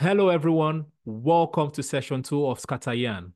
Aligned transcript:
Hello, 0.00 0.28
everyone. 0.28 0.86
Welcome 1.04 1.72
to 1.72 1.82
session 1.82 2.22
two 2.22 2.46
of 2.46 2.60
Scatter 2.60 2.94
Yarn. 2.94 3.32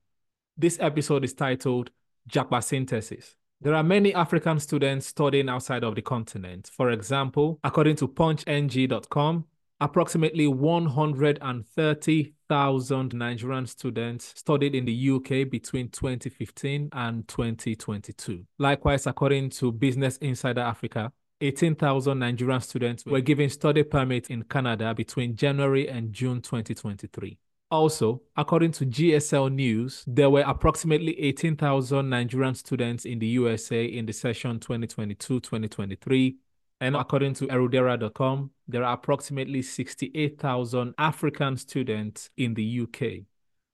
This 0.57 0.79
episode 0.79 1.25
is 1.25 1.35
titled 1.35 1.91
Japa 2.31 2.63
Synthesis. 2.63 3.35
There 3.61 3.75
are 3.75 3.83
many 3.83 4.15
African 4.15 4.61
students 4.61 5.09
studying 5.09 5.49
outside 5.49 5.83
of 5.83 5.97
the 5.97 6.03
continent. 6.03 6.71
For 6.73 6.91
example, 6.91 7.59
according 7.65 7.97
to 7.97 8.07
punchng.com, 8.07 9.45
approximately 9.81 10.47
130,000 10.47 13.13
Nigerian 13.13 13.67
students 13.67 14.33
studied 14.37 14.77
in 14.77 14.85
the 14.85 15.11
UK 15.11 15.51
between 15.51 15.89
2015 15.89 16.91
and 16.93 17.27
2022. 17.27 18.47
Likewise, 18.61 19.09
according 19.09 19.51
to 19.51 19.73
Business 19.73 20.17
Insider 20.19 20.61
Africa, 20.61 21.13
18,000 21.43 22.19
Nigerian 22.19 22.61
students 22.61 23.05
were 23.05 23.21
given 23.21 23.51
study 23.51 23.83
permits 23.83 24.31
in 24.31 24.45
Canada 24.45 24.95
between 24.95 25.35
January 25.35 25.89
and 25.89 26.13
June 26.13 26.41
2023. 26.41 27.37
Also, 27.71 28.23
according 28.37 28.71
to 28.71 28.87
GSL 28.87 29.53
News, 29.53 30.05
there 30.07 30.31
were 30.31 30.45
approximately 30.47 31.19
18,000 31.19 32.09
Nigerian 32.09 32.55
students 32.55 33.05
in 33.05 33.19
the 33.19 33.27
USA 33.27 33.85
in 33.85 34.07
the 34.07 34.13
session 34.13 34.61
2022 34.61 35.41
2023. 35.41 36.37
And 36.81 36.97
according 36.97 37.35
to 37.35 37.47
erudera.com, 37.47 38.51
there 38.69 38.85
are 38.85 38.95
approximately 38.95 39.63
68,000 39.63 40.95
African 40.99 41.57
students 41.57 42.31
in 42.37 42.55
the 42.55 42.81
UK. 42.83 43.25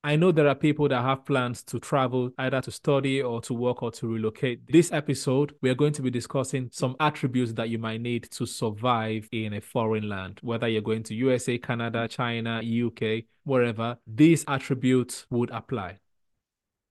I 0.04 0.14
know 0.14 0.30
there 0.30 0.46
are 0.46 0.54
people 0.54 0.88
that 0.88 1.02
have 1.02 1.24
plans 1.24 1.64
to 1.64 1.80
travel 1.80 2.30
either 2.38 2.60
to 2.60 2.70
study 2.70 3.20
or 3.20 3.40
to 3.40 3.52
work 3.52 3.82
or 3.82 3.90
to 3.92 4.06
relocate. 4.06 4.70
This 4.70 4.92
episode, 4.92 5.56
we 5.60 5.70
are 5.70 5.74
going 5.74 5.92
to 5.94 6.02
be 6.02 6.10
discussing 6.10 6.70
some 6.72 6.94
attributes 7.00 7.52
that 7.54 7.68
you 7.68 7.78
might 7.78 8.00
need 8.00 8.30
to 8.30 8.46
survive 8.46 9.28
in 9.32 9.54
a 9.54 9.60
foreign 9.60 10.08
land, 10.08 10.38
whether 10.40 10.68
you're 10.68 10.82
going 10.82 11.02
to 11.04 11.16
USA, 11.16 11.58
Canada, 11.58 12.06
China, 12.06 12.62
UK, 12.62 13.24
wherever, 13.42 13.98
these 14.06 14.44
attributes 14.46 15.26
would 15.30 15.50
apply. 15.50 15.98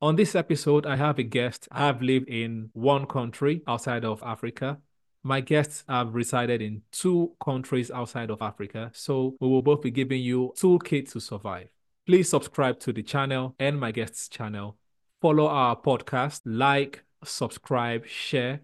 On 0.01 0.17
this 0.17 0.35
episode, 0.35 0.85
I 0.85 0.97
have 0.97 1.17
a 1.17 1.23
guest. 1.23 1.69
I've 1.71 2.01
lived 2.01 2.27
in 2.27 2.71
one 2.73 3.05
country 3.05 3.63
outside 3.67 4.03
of 4.03 4.21
Africa. 4.21 4.79
My 5.23 5.39
guests 5.39 5.85
have 5.87 6.13
resided 6.13 6.61
in 6.61 6.81
two 6.91 7.31
countries 7.43 7.89
outside 7.89 8.29
of 8.29 8.41
Africa. 8.41 8.91
So 8.93 9.37
we 9.39 9.47
will 9.47 9.61
both 9.61 9.81
be 9.81 9.91
giving 9.91 10.21
you 10.21 10.53
toolkit 10.57 11.09
to 11.13 11.21
survive. 11.21 11.69
Please 12.07 12.29
subscribe 12.29 12.79
to 12.79 12.93
the 12.93 13.03
channel 13.03 13.53
and 13.59 13.77
my 13.77 13.91
guest's 13.91 14.29
channel. 14.29 14.77
Follow 15.21 15.47
our 15.47 15.75
podcast, 15.75 16.39
like, 16.45 17.03
subscribe, 17.25 18.07
share, 18.07 18.61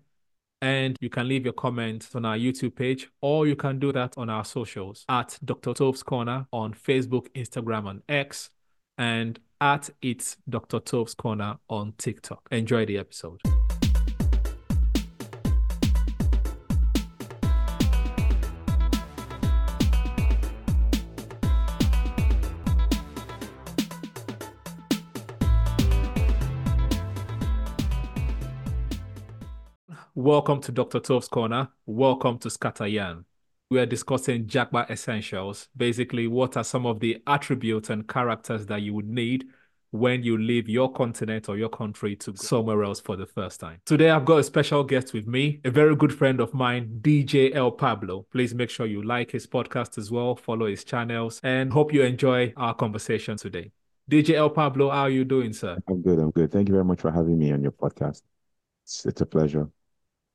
and 0.61 0.95
you 1.01 1.09
can 1.09 1.27
leave 1.27 1.43
your 1.43 1.51
comments 1.51 2.15
on 2.15 2.23
our 2.23 2.37
YouTube 2.37 2.73
page 2.73 3.09
or 3.19 3.45
you 3.45 3.57
can 3.57 3.79
do 3.79 3.91
that 3.91 4.17
on 4.17 4.29
our 4.29 4.45
socials 4.45 5.03
at 5.09 5.37
Dr. 5.43 5.73
Tove's 5.73 6.03
Corner 6.03 6.47
on 6.53 6.73
Facebook, 6.73 7.27
Instagram, 7.35 7.89
and 7.89 8.01
X, 8.07 8.49
and 8.97 9.37
at 9.59 9.89
It's 10.01 10.37
Dr. 10.47 10.79
Tove's 10.79 11.13
Corner 11.13 11.57
on 11.69 11.95
TikTok. 11.97 12.47
Enjoy 12.49 12.85
the 12.85 12.97
episode. 12.97 13.41
Welcome 30.15 30.61
to 30.61 30.71
Dr. 30.71 30.99
Tove's 30.99 31.27
Corner. 31.27 31.69
Welcome 31.87 32.37
to 32.37 32.49
Scatter 32.51 32.85
Yarn. 32.85 33.25
We 33.71 33.79
are 33.79 33.87
discussing 33.87 34.45
Japa 34.45 34.87
essentials. 34.87 35.69
Basically, 35.75 36.27
what 36.27 36.55
are 36.55 36.63
some 36.63 36.85
of 36.85 36.99
the 36.99 37.23
attributes 37.25 37.89
and 37.89 38.07
characters 38.07 38.67
that 38.67 38.83
you 38.83 38.93
would 38.93 39.09
need 39.09 39.45
when 39.89 40.21
you 40.21 40.37
leave 40.37 40.69
your 40.69 40.93
continent 40.93 41.49
or 41.49 41.57
your 41.57 41.69
country 41.69 42.15
to 42.17 42.35
somewhere 42.35 42.83
else 42.83 42.99
for 42.99 43.15
the 43.15 43.25
first 43.25 43.59
time. 43.59 43.79
Today, 43.87 44.11
I've 44.11 44.23
got 44.23 44.37
a 44.37 44.43
special 44.43 44.83
guest 44.83 45.13
with 45.13 45.25
me, 45.25 45.61
a 45.65 45.71
very 45.71 45.95
good 45.95 46.13
friend 46.13 46.39
of 46.39 46.53
mine, 46.53 46.99
DJ 47.01 47.55
El 47.55 47.71
Pablo. 47.71 48.27
Please 48.31 48.53
make 48.53 48.69
sure 48.69 48.85
you 48.85 49.01
like 49.01 49.31
his 49.31 49.47
podcast 49.47 49.97
as 49.97 50.11
well, 50.11 50.35
follow 50.35 50.67
his 50.67 50.83
channels, 50.83 51.41
and 51.43 51.73
hope 51.73 51.91
you 51.91 52.03
enjoy 52.03 52.53
our 52.55 52.75
conversation 52.75 53.35
today. 53.35 53.71
DJ 54.11 54.35
El 54.35 54.51
Pablo, 54.51 54.91
how 54.91 55.01
are 55.01 55.09
you 55.09 55.25
doing, 55.25 55.53
sir? 55.53 55.75
I'm 55.87 56.03
good. 56.03 56.19
I'm 56.19 56.29
good. 56.29 56.51
Thank 56.51 56.67
you 56.67 56.73
very 56.73 56.85
much 56.85 57.01
for 57.01 57.11
having 57.11 57.39
me 57.39 57.51
on 57.51 57.63
your 57.63 57.71
podcast. 57.71 58.21
It's, 58.83 59.07
it's 59.07 59.21
a 59.21 59.25
pleasure. 59.25 59.69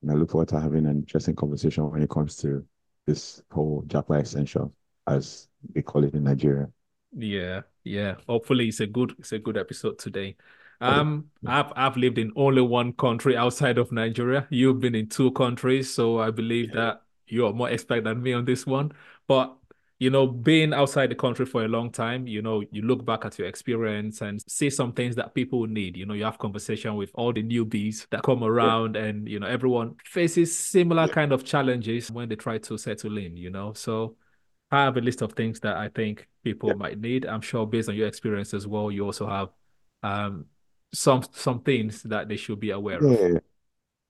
And 0.01 0.11
I 0.11 0.15
look 0.15 0.31
forward 0.31 0.47
to 0.49 0.59
having 0.59 0.85
an 0.85 0.97
interesting 0.97 1.35
conversation 1.35 1.89
when 1.89 2.01
it 2.01 2.09
comes 2.09 2.35
to 2.37 2.65
this 3.05 3.43
whole 3.51 3.83
Japa 3.87 4.21
essential, 4.21 4.73
as 5.07 5.47
they 5.73 5.81
call 5.81 6.03
it 6.03 6.13
in 6.13 6.23
Nigeria. 6.23 6.69
Yeah, 7.11 7.61
yeah. 7.83 8.15
Hopefully 8.27 8.67
it's 8.69 8.79
a 8.79 8.87
good 8.87 9.15
it's 9.19 9.31
a 9.31 9.39
good 9.39 9.57
episode 9.57 9.97
today. 9.99 10.37
Um 10.81 11.31
I've 11.45 11.71
I've 11.75 11.97
lived 11.97 12.17
in 12.19 12.31
only 12.35 12.61
one 12.61 12.93
country 12.93 13.35
outside 13.35 13.77
of 13.77 13.91
Nigeria. 13.91 14.47
You've 14.51 14.79
been 14.79 14.95
in 14.95 15.09
two 15.09 15.31
countries, 15.31 15.93
so 15.93 16.19
I 16.19 16.31
believe 16.31 16.71
Yeah. 16.71 16.73
that 16.73 17.03
you're 17.27 17.53
more 17.53 17.69
expert 17.69 18.03
than 18.03 18.21
me 18.21 18.33
on 18.33 18.45
this 18.45 18.65
one. 18.65 18.91
But 19.27 19.57
you 19.99 20.09
know, 20.09 20.25
being 20.27 20.73
outside 20.73 21.11
the 21.11 21.15
country 21.15 21.45
for 21.45 21.65
a 21.65 21.67
long 21.67 21.91
time, 21.91 22.25
you 22.27 22.41
know, 22.41 22.63
you 22.71 22.81
look 22.83 23.05
back 23.05 23.25
at 23.25 23.37
your 23.37 23.47
experience 23.47 24.21
and 24.21 24.41
see 24.47 24.69
some 24.69 24.93
things 24.93 25.15
that 25.17 25.33
people 25.35 25.65
need. 25.67 25.97
You 25.97 26.05
know, 26.05 26.13
you 26.13 26.23
have 26.23 26.37
conversation 26.37 26.95
with 26.95 27.11
all 27.15 27.33
the 27.33 27.43
newbies 27.43 28.07
that 28.11 28.23
come 28.23 28.43
Yeah. 28.59 28.71
around, 28.71 28.95
and 28.95 29.27
you 29.27 29.39
know, 29.39 29.47
everyone 29.47 29.95
faces 30.05 30.57
similar 30.57 31.07
Yeah. 31.07 31.13
kind 31.13 31.33
of 31.33 31.43
challenges 31.43 32.09
when 32.11 32.29
they 32.29 32.35
try 32.35 32.57
to 32.59 32.77
settle 32.77 33.17
in, 33.17 33.35
you 33.37 33.49
know. 33.49 33.73
So 33.73 34.15
I 34.71 34.83
have 34.85 34.97
a 34.97 35.01
list 35.01 35.21
of 35.21 35.33
things 35.33 35.59
that 35.61 35.77
I 35.77 35.89
think 35.89 36.27
people 36.43 36.73
Yeah. 36.73 36.75
might 36.75 36.99
need. 36.99 37.25
I'm 37.25 37.41
sure 37.41 37.65
based 37.67 37.89
on 37.89 37.95
your 37.95 38.07
experience 38.07 38.53
as 38.53 38.67
well, 38.67 38.91
you 38.91 39.05
also 39.05 39.27
have 39.27 39.49
um 40.03 40.45
some 40.93 41.23
some 41.33 41.61
things 41.61 42.03
that 42.03 42.27
they 42.29 42.37
should 42.37 42.59
be 42.59 42.71
aware 42.71 43.05
of. 43.07 43.21
Yeah. 43.21 43.39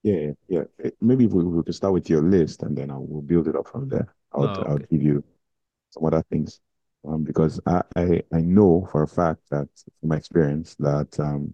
Yeah. 0.03 0.31
Yeah. 0.47 0.63
Maybe 1.01 1.28
we, 1.28 1.44
we 1.45 1.63
could 1.63 1.75
start 1.75 1.94
with 1.94 2.09
your 2.09 2.23
list 2.23 2.63
and 2.63 2.78
then 2.78 2.91
I 2.91 2.97
will 2.97 3.22
build 3.23 3.47
it 3.47 3.55
up 3.55 3.67
from 3.69 3.89
there. 3.89 4.16
I'll 4.33 4.49
Oh, 4.49 4.66
I'll 4.67 4.79
give 4.79 5.01
you 5.03 5.23
some 5.91 6.05
other 6.05 6.23
things. 6.31 6.59
Um, 7.07 7.23
because 7.23 7.59
I, 7.66 7.81
I 7.95 8.22
I 8.33 8.41
know 8.41 8.88
for 8.91 9.03
a 9.03 9.07
fact 9.07 9.41
that 9.51 9.69
from 10.00 10.09
my 10.09 10.17
experience 10.17 10.75
that 10.79 11.17
um 11.19 11.53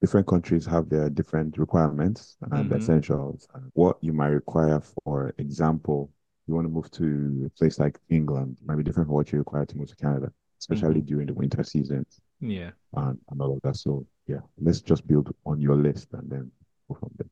different 0.00 0.26
countries 0.26 0.66
have 0.66 0.88
their 0.88 1.08
different 1.10 1.58
requirements 1.58 2.36
and 2.50 2.70
hmm 2.70 2.72
essentials. 2.72 3.46
And 3.54 3.70
what 3.74 3.98
you 4.02 4.12
might 4.12 4.28
require, 4.28 4.80
for 5.04 5.34
example, 5.38 6.10
you 6.46 6.54
want 6.54 6.66
to 6.66 6.70
move 6.72 6.90
to 6.92 7.44
a 7.46 7.50
place 7.58 7.78
like 7.78 7.98
England, 8.10 8.58
might 8.64 8.76
be 8.76 8.82
different 8.82 9.08
from 9.08 9.14
what 9.16 9.32
you 9.32 9.38
require 9.38 9.64
to 9.66 9.76
move 9.78 9.88
to 9.88 9.96
Canada, 9.96 10.32
especially 10.60 11.00
hmm 11.00 11.02
during 11.02 11.26
the 11.28 11.34
winter 11.34 11.62
seasons 11.62 12.20
Yeah. 12.40 12.72
and, 12.94 13.18
and 13.30 13.40
all 13.40 13.54
of 13.54 13.62
that. 13.62 13.76
So 13.76 14.06
yeah, 14.26 14.40
let's 14.60 14.80
just 14.80 15.06
build 15.06 15.34
on 15.46 15.60
your 15.60 15.76
list 15.76 16.08
and 16.12 16.30
then 16.30 16.50
go 16.88 16.96
from 16.96 17.10
there. 17.18 17.28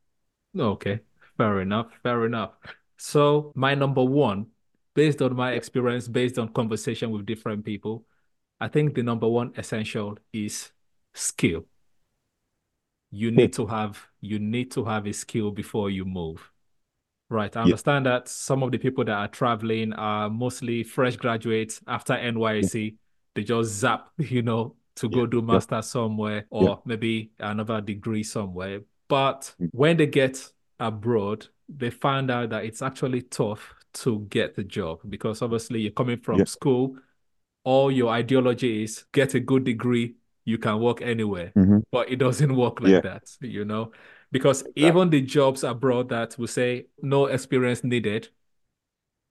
Okay. 0.59 1.01
Fair 1.37 1.61
enough. 1.61 1.89
Fair 2.03 2.25
enough. 2.27 2.53
So 2.97 3.53
my 3.55 3.75
number 3.75 4.05
one, 4.05 4.47
based 4.95 5.23
on 5.23 5.35
my 5.37 5.51
Yeah. 5.51 5.57
experience, 5.57 6.09
based 6.09 6.39
on 6.39 6.53
conversation 6.53 7.11
with 7.11 7.27
different 7.27 7.65
people, 7.65 8.07
I 8.61 8.69
think 8.69 8.95
the 8.95 9.03
number 9.03 9.29
one 9.29 9.53
essential 9.57 10.19
is 10.33 10.73
skill. 11.15 11.67
You 13.11 13.31
need 13.31 13.53
to 13.55 13.67
have 13.67 14.07
you 14.21 14.39
need 14.39 14.71
to 14.73 14.85
have 14.85 15.07
a 15.07 15.13
skill 15.13 15.51
before 15.51 15.91
you 15.91 16.05
move. 16.05 16.53
Right. 17.29 17.55
I 17.57 17.61
Yeah. 17.61 17.65
understand 17.65 18.07
that 18.07 18.29
some 18.29 18.63
of 18.63 18.71
the 18.73 18.79
people 18.79 19.05
that 19.05 19.17
are 19.17 19.29
traveling 19.29 19.93
are 19.95 20.29
mostly 20.31 20.83
fresh 20.85 21.17
graduates 21.17 21.81
after 21.87 22.15
Yeah. 22.15 22.31
NYSC. 22.33 22.97
They 23.35 23.45
just 23.45 23.71
zap, 23.73 24.11
you 24.19 24.43
know, 24.43 24.77
to 24.97 25.07
Yeah. 25.09 25.15
go 25.15 25.27
do 25.27 25.43
master 25.43 25.81
somewhere 25.83 26.47
Yeah. 26.53 26.69
or 26.69 26.83
maybe 26.85 27.31
another 27.39 27.81
degree 27.81 28.23
somewhere. 28.25 28.83
But 29.09 29.55
Mm. 29.61 29.69
when 29.73 29.97
they 29.97 30.07
get 30.07 30.53
abroad, 30.81 31.47
they 31.69 31.91
find 31.91 32.31
out 32.31 32.51
that 32.51 32.65
it's 32.65 32.83
actually 32.83 33.23
tough 33.23 33.75
to 33.93 34.21
get 34.31 34.55
the 34.57 34.65
job 34.65 35.01
because 35.09 35.43
obviously 35.43 35.81
you're 35.81 35.93
coming 35.93 36.19
from 36.19 36.39
Yeah. 36.39 36.47
school, 36.47 36.97
all 37.65 37.91
your 37.91 38.11
ideology 38.11 38.85
is 38.85 39.05
get 39.13 39.35
a 39.35 39.41
good 39.41 39.65
degree, 39.65 40.17
you 40.45 40.59
can 40.59 40.81
work 40.81 41.03
anywhere. 41.03 41.55
hmm 41.55 41.81
But 41.93 42.11
it 42.11 42.17
doesn't 42.17 42.55
work 42.57 42.81
like 42.81 42.93
Yeah. 42.93 43.03
that, 43.03 43.31
you 43.41 43.65
know, 43.65 43.93
because 44.33 44.65
Exactly. 44.77 44.77
even 44.77 45.11
the 45.11 45.23
jobs 45.23 45.65
abroad 45.65 46.09
that 46.11 46.39
will 46.39 46.47
say 46.49 46.87
no 47.03 47.27
experience 47.27 47.85
needed, 47.85 48.29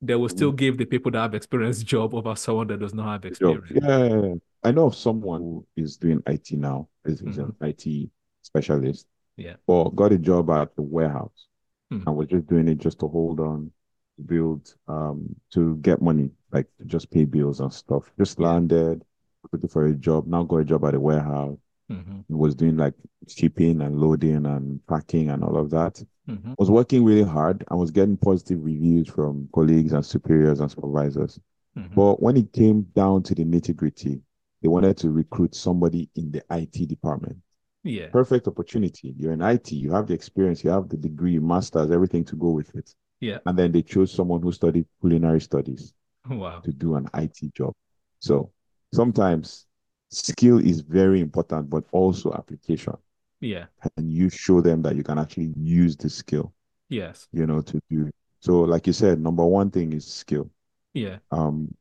they 0.02 0.16
will 0.16 0.30
still 0.30 0.52
Mhm. 0.52 0.54
give 0.54 0.78
the 0.78 0.86
people 0.86 1.12
that 1.12 1.22
have 1.22 1.36
experience 1.36 1.84
job 1.84 2.14
over 2.14 2.36
someone 2.36 2.68
that 2.68 2.80
does 2.80 2.94
not 2.94 3.12
have 3.12 3.26
experience. 3.26 3.90
Yeah. 3.90 4.36
I 4.64 4.72
know 4.72 4.88
of 4.88 4.96
someone 4.96 5.42
who 5.42 5.68
is 5.78 5.98
doing 5.98 6.22
IT 6.26 6.58
now. 6.58 6.90
Is 7.06 7.22
is 7.22 7.38
hmm 7.38 7.38
an 7.38 7.56
IT 7.62 8.10
specialist, 8.42 9.08
Yeah. 9.38 9.56
or 9.68 9.94
got 9.94 10.14
a 10.14 10.20
job 10.20 10.50
at 10.52 10.76
the 10.78 10.84
warehouse. 10.84 11.48
Hmm. 11.90 12.04
and 12.06 12.16
was 12.16 12.28
just 12.28 12.48
doing 12.48 12.68
it 12.68 12.78
just 12.78 13.00
to 13.00 13.08
hold 13.08 13.40
on, 13.40 13.72
to 14.18 14.24
build, 14.24 14.76
um, 14.88 15.36
to 15.52 15.78
get 15.78 16.02
money, 16.02 16.30
like 16.52 16.68
to 16.78 16.86
just 16.86 17.10
pay 17.12 17.26
bills 17.26 17.60
and 17.62 17.74
stuff. 17.74 18.12
Just 18.18 18.40
landed, 18.40 19.04
looking 19.52 19.70
for 19.70 19.86
a 19.88 19.94
job, 19.94 20.28
now 20.28 20.44
got 20.44 20.58
a 20.58 20.66
job 20.66 20.86
at 20.86 20.94
a 20.96 21.00
warehouse, 21.00 21.58
hmm 21.90 22.20
was 22.28 22.54
doing 22.54 22.78
like 22.78 22.94
shipping 23.28 23.82
and 23.82 24.00
loading 24.00 24.46
and 24.46 24.86
packing 24.88 25.30
and 25.32 25.44
all 25.44 25.58
of 25.58 25.70
that. 25.72 26.02
hmm 26.28 26.54
Was 26.60 26.70
working 26.70 27.04
really 27.04 27.24
hard 27.24 27.64
and 27.70 27.80
was 27.80 27.92
getting 27.92 28.18
positive 28.18 28.64
reviews 28.64 29.08
from 29.10 29.50
colleagues 29.54 29.94
and 29.94 30.06
superiors 30.06 30.60
and 30.60 30.70
supervisors. 30.70 31.40
Mhm. 31.76 31.96
But 31.96 32.22
when 32.22 32.38
it 32.38 32.54
came 32.54 32.84
down 32.96 33.24
to 33.24 33.36
the 33.36 33.44
nitty 33.46 33.76
gritty, 33.76 34.22
they 34.62 34.68
wanted 34.68 34.98
to 34.98 35.10
recruit 35.10 35.56
somebody 35.56 36.10
in 36.16 36.32
the 36.32 36.44
IT 36.50 36.86
department. 36.86 37.38
Yeah. 37.84 38.08
Perfect 38.08 38.48
opportunity. 38.48 39.14
You're 39.18 39.34
in 39.34 39.42
IT, 39.42 39.76
you 39.76 39.92
have 39.94 40.08
the 40.08 40.14
experience, 40.14 40.64
you 40.64 40.70
have 40.70 40.90
the 40.90 40.98
degree, 40.98 41.40
masters, 41.40 41.92
everything 41.92 42.26
to 42.26 42.36
go 42.36 42.50
with 42.50 42.74
it. 42.76 42.94
Yeah. 43.20 43.40
And 43.46 43.58
then 43.58 43.72
they 43.72 43.82
chose 43.82 44.12
someone 44.12 44.42
who 44.42 44.52
studied 44.52 44.86
culinary 45.02 45.42
studies 45.42 45.94
Wow. 46.30 46.62
to 46.62 46.72
do 46.72 46.96
an 46.96 47.08
IT 47.14 47.52
job. 47.56 47.74
So 48.20 48.52
sometimes 48.94 49.68
skill 50.10 50.60
is 50.60 50.82
very 50.82 51.22
important, 51.22 51.70
but 51.70 51.86
also 51.92 52.34
application. 52.34 52.96
Yeah. 53.40 53.68
And 53.98 54.12
you 54.12 54.30
show 54.30 54.62
them 54.62 54.82
that 54.84 54.96
you 54.96 55.04
can 55.04 55.18
actually 55.18 55.54
use 55.58 55.96
the 55.96 56.10
skill, 56.10 56.54
Yes. 56.90 57.28
you 57.32 57.46
know, 57.48 57.62
to 57.62 57.80
do. 57.90 58.10
So, 58.42 58.62
like 58.62 58.88
you 58.88 58.94
said, 58.94 59.20
number 59.20 59.46
one 59.46 59.70
thing 59.72 59.94
is 59.94 60.06
skill. 60.08 60.50
Yeah. 60.94 61.18
Um, 61.32 61.74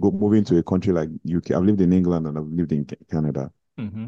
go 0.00 0.10
moving 0.10 0.44
to 0.44 0.58
a 0.58 0.62
country 0.62 0.92
like 0.92 1.08
UK. 1.24 1.54
I've 1.54 1.64
lived 1.64 1.80
in 1.80 1.92
England 1.92 2.26
and 2.26 2.38
I've 2.38 2.46
lived 2.46 2.72
in 2.72 2.84
Ca- 2.84 2.96
Canada. 3.10 3.52
hmm 3.78 4.06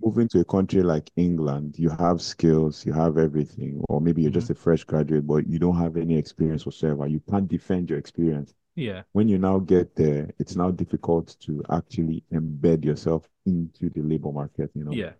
Moving 0.00 0.28
to 0.28 0.40
a 0.40 0.44
country 0.44 0.82
like 0.82 1.10
England, 1.16 1.76
you 1.78 1.90
have 1.90 2.22
skills, 2.22 2.86
you 2.86 2.92
have 2.92 3.18
everything, 3.18 3.82
or 3.88 4.00
maybe 4.00 4.22
you're 4.22 4.30
just 4.30 4.46
mm-hmm. 4.46 4.52
a 4.52 4.62
fresh 4.62 4.84
graduate, 4.84 5.26
but 5.26 5.48
you 5.48 5.58
don't 5.58 5.76
have 5.76 5.96
any 5.96 6.16
experience 6.16 6.64
whatsoever. 6.64 7.06
You 7.06 7.20
can't 7.28 7.48
defend 7.48 7.90
your 7.90 7.98
experience. 7.98 8.54
Yeah. 8.78 9.02
When 9.10 9.28
you 9.28 9.38
now 9.38 9.58
get 9.58 9.96
there, 9.96 10.30
it's 10.38 10.54
now 10.54 10.70
difficult 10.70 11.36
to 11.40 11.64
actually 11.70 12.22
embed 12.32 12.84
yourself 12.84 13.28
into 13.44 13.90
the 13.90 14.02
labor 14.02 14.30
market, 14.30 14.70
you 14.74 14.84
know. 14.84 14.92
Yeah. 14.92 15.12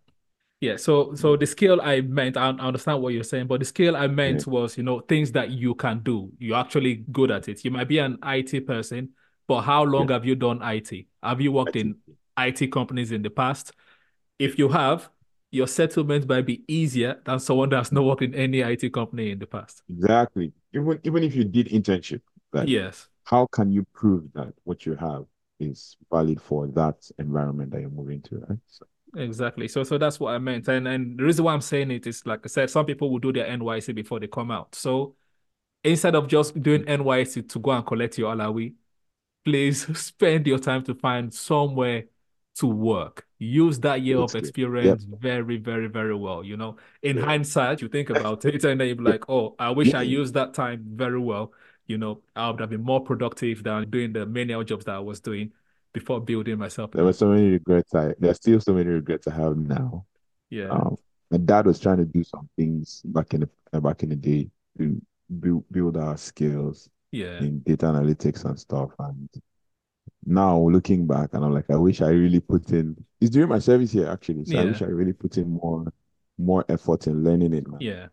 Yeah. 0.61 0.77
So 0.77 1.15
so 1.15 1.37
the 1.37 1.47
skill 1.47 1.81
I 1.81 2.01
meant, 2.01 2.37
I, 2.37 2.51
I 2.51 2.51
understand 2.51 3.03
what 3.03 3.15
you're 3.15 3.25
saying, 3.25 3.49
but 3.49 3.59
the 3.59 3.67
skill 3.67 3.97
I 3.97 4.07
meant 4.07 4.47
was, 4.47 4.77
you 4.77 4.85
know, 4.85 5.01
things 5.01 5.33
that 5.33 5.51
you 5.51 5.75
can 5.75 6.01
do. 6.01 6.31
You're 6.39 6.57
actually 6.57 7.05
good 7.11 7.33
at 7.33 7.49
it. 7.49 7.65
You 7.65 7.73
might 7.73 7.89
be 7.89 7.99
an 7.99 8.19
IT 8.25 8.67
person, 8.67 9.11
but 9.49 9.63
how 9.63 9.83
long 9.83 10.09
have 10.09 10.25
you 10.25 10.37
done 10.37 10.61
IT? 10.63 11.07
Have 11.23 11.41
you 11.41 11.51
worked 11.53 11.75
in 11.77 11.97
IT 12.39 12.71
companies 12.73 13.11
in 13.13 13.23
the 13.23 13.31
past? 13.31 13.73
If 14.39 14.59
you 14.59 14.69
have, 14.69 15.11
your 15.51 15.67
settlement 15.67 16.29
might 16.29 16.47
be 16.47 16.63
easier 16.69 17.21
than 17.25 17.39
someone 17.41 17.71
that's 17.71 17.91
not 17.93 18.05
worked 18.05 18.23
in 18.23 18.35
any 18.35 18.63
IT 18.65 18.91
company 18.91 19.31
in 19.31 19.39
the 19.39 19.47
past. 19.47 19.83
Exactly. 19.89 20.53
Even 20.75 21.01
even 21.05 21.23
if 21.25 21.35
you 21.35 21.45
did 21.45 21.69
internship, 21.69 22.21
like 22.53 22.69
Yes. 22.69 23.09
how 23.25 23.47
can 23.47 23.73
you 23.73 23.85
prove 23.95 24.31
that 24.35 24.53
what 24.65 24.85
you 24.87 24.95
have 24.95 25.25
is 25.61 25.97
valid 26.11 26.41
for 26.41 26.67
that 26.69 27.11
environment 27.19 27.71
that 27.73 27.81
you're 27.81 27.91
moving 27.91 28.21
to, 28.23 28.39
right? 28.49 28.59
So, 28.67 28.87
Exactly. 29.17 29.69
So 29.69 29.83
so 29.85 29.97
that's 29.97 30.21
what 30.21 30.35
I 30.35 30.39
meant. 30.39 30.69
And 30.69 30.87
and 30.87 31.19
the 31.19 31.25
reason 31.25 31.45
why 31.45 31.55
I'm 31.55 31.63
saying 31.63 31.91
it 31.91 32.07
is 32.07 32.27
like 32.27 32.41
I 32.45 32.49
said, 32.49 32.71
some 32.71 32.85
people 32.87 33.11
will 33.11 33.19
do 33.19 33.33
their 33.33 33.47
NYSC 33.47 33.93
before 33.95 34.21
they 34.21 34.27
come 34.29 34.51
out. 34.51 34.75
So 34.75 35.17
instead 35.85 36.17
of 36.17 36.29
just 36.29 36.61
doing 36.63 36.85
NYSC 36.89 37.43
to 37.43 37.61
go 37.61 37.73
and 37.73 37.87
collect 37.87 38.19
your 38.19 38.35
allawee, 38.35 38.75
please 39.45 39.87
spend 40.01 40.47
your 40.49 40.61
time 40.61 40.85
to 40.85 40.97
find 40.97 41.35
somewhere 41.35 42.07
to 42.57 42.69
work. 42.69 43.28
Use 43.39 43.79
that 43.81 44.03
year 44.03 44.19
of 44.19 44.33
Good 44.33 44.47
skill. 44.47 44.49
experience 44.49 45.05
very, 45.05 45.59
very, 45.59 45.87
very 45.87 46.15
well. 46.15 46.43
You 46.43 46.57
know, 46.57 46.77
in 47.03 47.17
Yeah. 47.19 47.25
hindsight, 47.25 47.81
you 47.83 47.89
think 47.89 48.11
about 48.11 48.45
it 48.45 48.65
and 48.65 48.81
then 48.81 48.89
you're 48.89 48.97
like, 48.97 49.29
oh, 49.29 49.55
I 49.59 49.71
wish 49.71 49.95
I 49.95 50.03
used 50.03 50.35
that 50.35 50.55
time 50.55 50.85
very 50.97 51.21
well. 51.21 51.53
You 51.87 51.99
know, 51.99 52.21
I 52.35 52.51
would 52.51 52.61
have 52.61 52.71
been 52.71 52.83
more 52.83 53.01
productive 53.03 53.63
than 53.63 53.89
doing 53.91 54.13
the 54.13 54.27
menial 54.27 54.65
jobs 54.65 54.85
that 54.87 54.97
I 54.97 54.99
was 54.99 55.21
doing 55.21 55.53
before 55.93 56.21
building 56.21 56.59
myself. 56.59 56.91
there 56.91 57.05
were 57.05 57.13
so 57.13 57.29
many 57.29 57.49
regrets. 57.51 57.95
I 57.95 58.15
there's 58.19 58.37
still 58.37 58.61
so 58.61 58.75
many 58.75 58.91
regrets 58.91 59.27
I 59.29 59.35
have 59.35 59.57
now. 59.57 60.05
Yeah. 60.51 60.69
Um, 60.71 60.97
my 61.31 61.39
dad 61.39 61.67
was 61.67 61.79
trying 61.79 61.99
to 61.99 62.05
do 62.05 62.25
some 62.25 62.49
things 62.57 63.03
back 63.05 63.35
in 63.35 63.49
the 63.73 63.81
back 63.81 64.03
in 64.03 64.09
the 64.11 64.17
day 64.17 64.51
to 64.79 65.01
build 65.41 65.65
build 65.71 65.97
our 65.97 66.17
skills 66.17 66.91
Yeah. 67.13 67.39
in 67.39 67.61
data 67.61 67.87
analytics 67.87 68.45
and 68.45 68.59
stuff. 68.59 68.91
And 68.99 69.29
now 70.29 70.59
looking 70.59 71.07
back, 71.07 71.31
and 71.33 71.45
I'm 71.45 71.53
like, 71.53 71.71
I 71.71 71.77
wish 71.77 72.01
I 72.01 72.11
really 72.11 72.41
put 72.41 72.71
in. 72.71 72.97
It's 73.21 73.31
during 73.31 73.49
my 73.49 73.59
service 73.59 73.93
here 73.93 74.09
actually, 74.09 74.45
so 74.45 74.59
I 74.59 74.65
wish 74.67 74.83
I 74.83 74.87
really 74.87 75.13
put 75.13 75.39
in 75.39 75.51
more 75.51 75.93
more 76.39 76.65
effort 76.69 77.07
in 77.07 77.25
learning 77.25 77.55
it. 77.55 77.67
Man. 77.67 77.81
Yeah. 77.81 78.07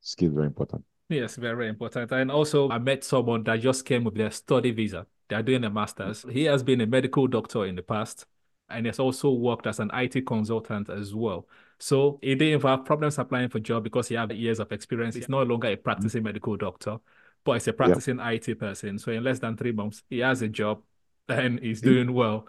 Skills 0.00 0.34
very 0.34 0.46
important. 0.46 0.84
Yes, 1.08 1.36
very 1.36 1.68
important. 1.68 2.10
And 2.12 2.30
also, 2.30 2.70
I 2.70 2.78
met 2.78 3.04
someone 3.04 3.42
that 3.44 3.60
just 3.60 3.84
came 3.84 4.04
with 4.04 4.14
their 4.14 4.30
study 4.30 4.70
visa. 4.70 5.06
They're 5.28 5.42
doing 5.42 5.64
a 5.64 5.70
master's. 5.70 6.20
Mm-hmm. 6.20 6.30
He 6.30 6.44
has 6.44 6.62
been 6.62 6.80
a 6.80 6.86
medical 6.86 7.26
doctor 7.26 7.66
in 7.66 7.76
the 7.76 7.82
past, 7.82 8.26
and 8.70 8.86
has 8.86 8.98
also 8.98 9.30
worked 9.30 9.66
as 9.66 9.80
an 9.80 9.90
IT 9.92 10.26
consultant 10.26 10.88
as 10.88 11.14
well. 11.14 11.46
So 11.78 12.18
he 12.22 12.34
didn't 12.34 12.62
have 12.62 12.84
problems 12.84 13.18
applying 13.18 13.48
for 13.48 13.60
job 13.60 13.84
because 13.84 14.08
he 14.08 14.14
had 14.14 14.32
years 14.32 14.60
of 14.60 14.72
experience. 14.72 15.14
He's 15.14 15.28
no 15.28 15.42
longer 15.42 15.68
a 15.68 15.72
mm-hmm. 15.72 15.82
practicing 15.82 16.22
medical 16.22 16.56
doctor, 16.56 16.98
but 17.44 17.54
he's 17.54 17.68
a 17.68 17.72
practicing 17.72 18.18
IT 18.20 18.58
person. 18.58 18.98
So 18.98 19.12
in 19.12 19.24
less 19.24 19.38
than 19.38 19.56
three 19.56 19.72
months, 19.72 20.02
he 20.08 20.20
has 20.20 20.42
a 20.42 20.48
job 20.48 20.82
and 21.28 21.60
he's 21.60 21.80
doing 21.80 22.12
well. 22.12 22.46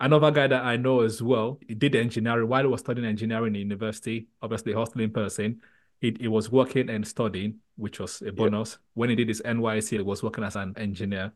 Another 0.00 0.30
guy 0.30 0.46
that 0.46 0.64
I 0.64 0.76
know 0.76 1.00
as 1.00 1.22
well, 1.22 1.58
he 1.66 1.74
did 1.74 1.94
engineering 1.94 2.48
while 2.48 2.62
he 2.62 2.68
was 2.68 2.80
studying 2.80 3.06
engineering 3.06 3.54
in 3.54 3.60
university, 3.60 4.28
obviously 4.42 4.72
hustling 4.72 5.10
person. 5.10 5.60
He, 6.00 6.16
he 6.20 6.28
was 6.28 6.50
working 6.50 6.90
and 6.90 7.06
studying, 7.06 7.60
which 7.76 8.00
was 8.00 8.20
a 8.22 8.32
bonus. 8.32 8.78
When 8.94 9.08
he 9.08 9.16
did 9.16 9.28
his 9.28 9.40
NYC, 9.42 9.90
he 9.90 10.02
was 10.02 10.22
working 10.22 10.44
as 10.44 10.56
an 10.56 10.74
engineer. 10.76 11.32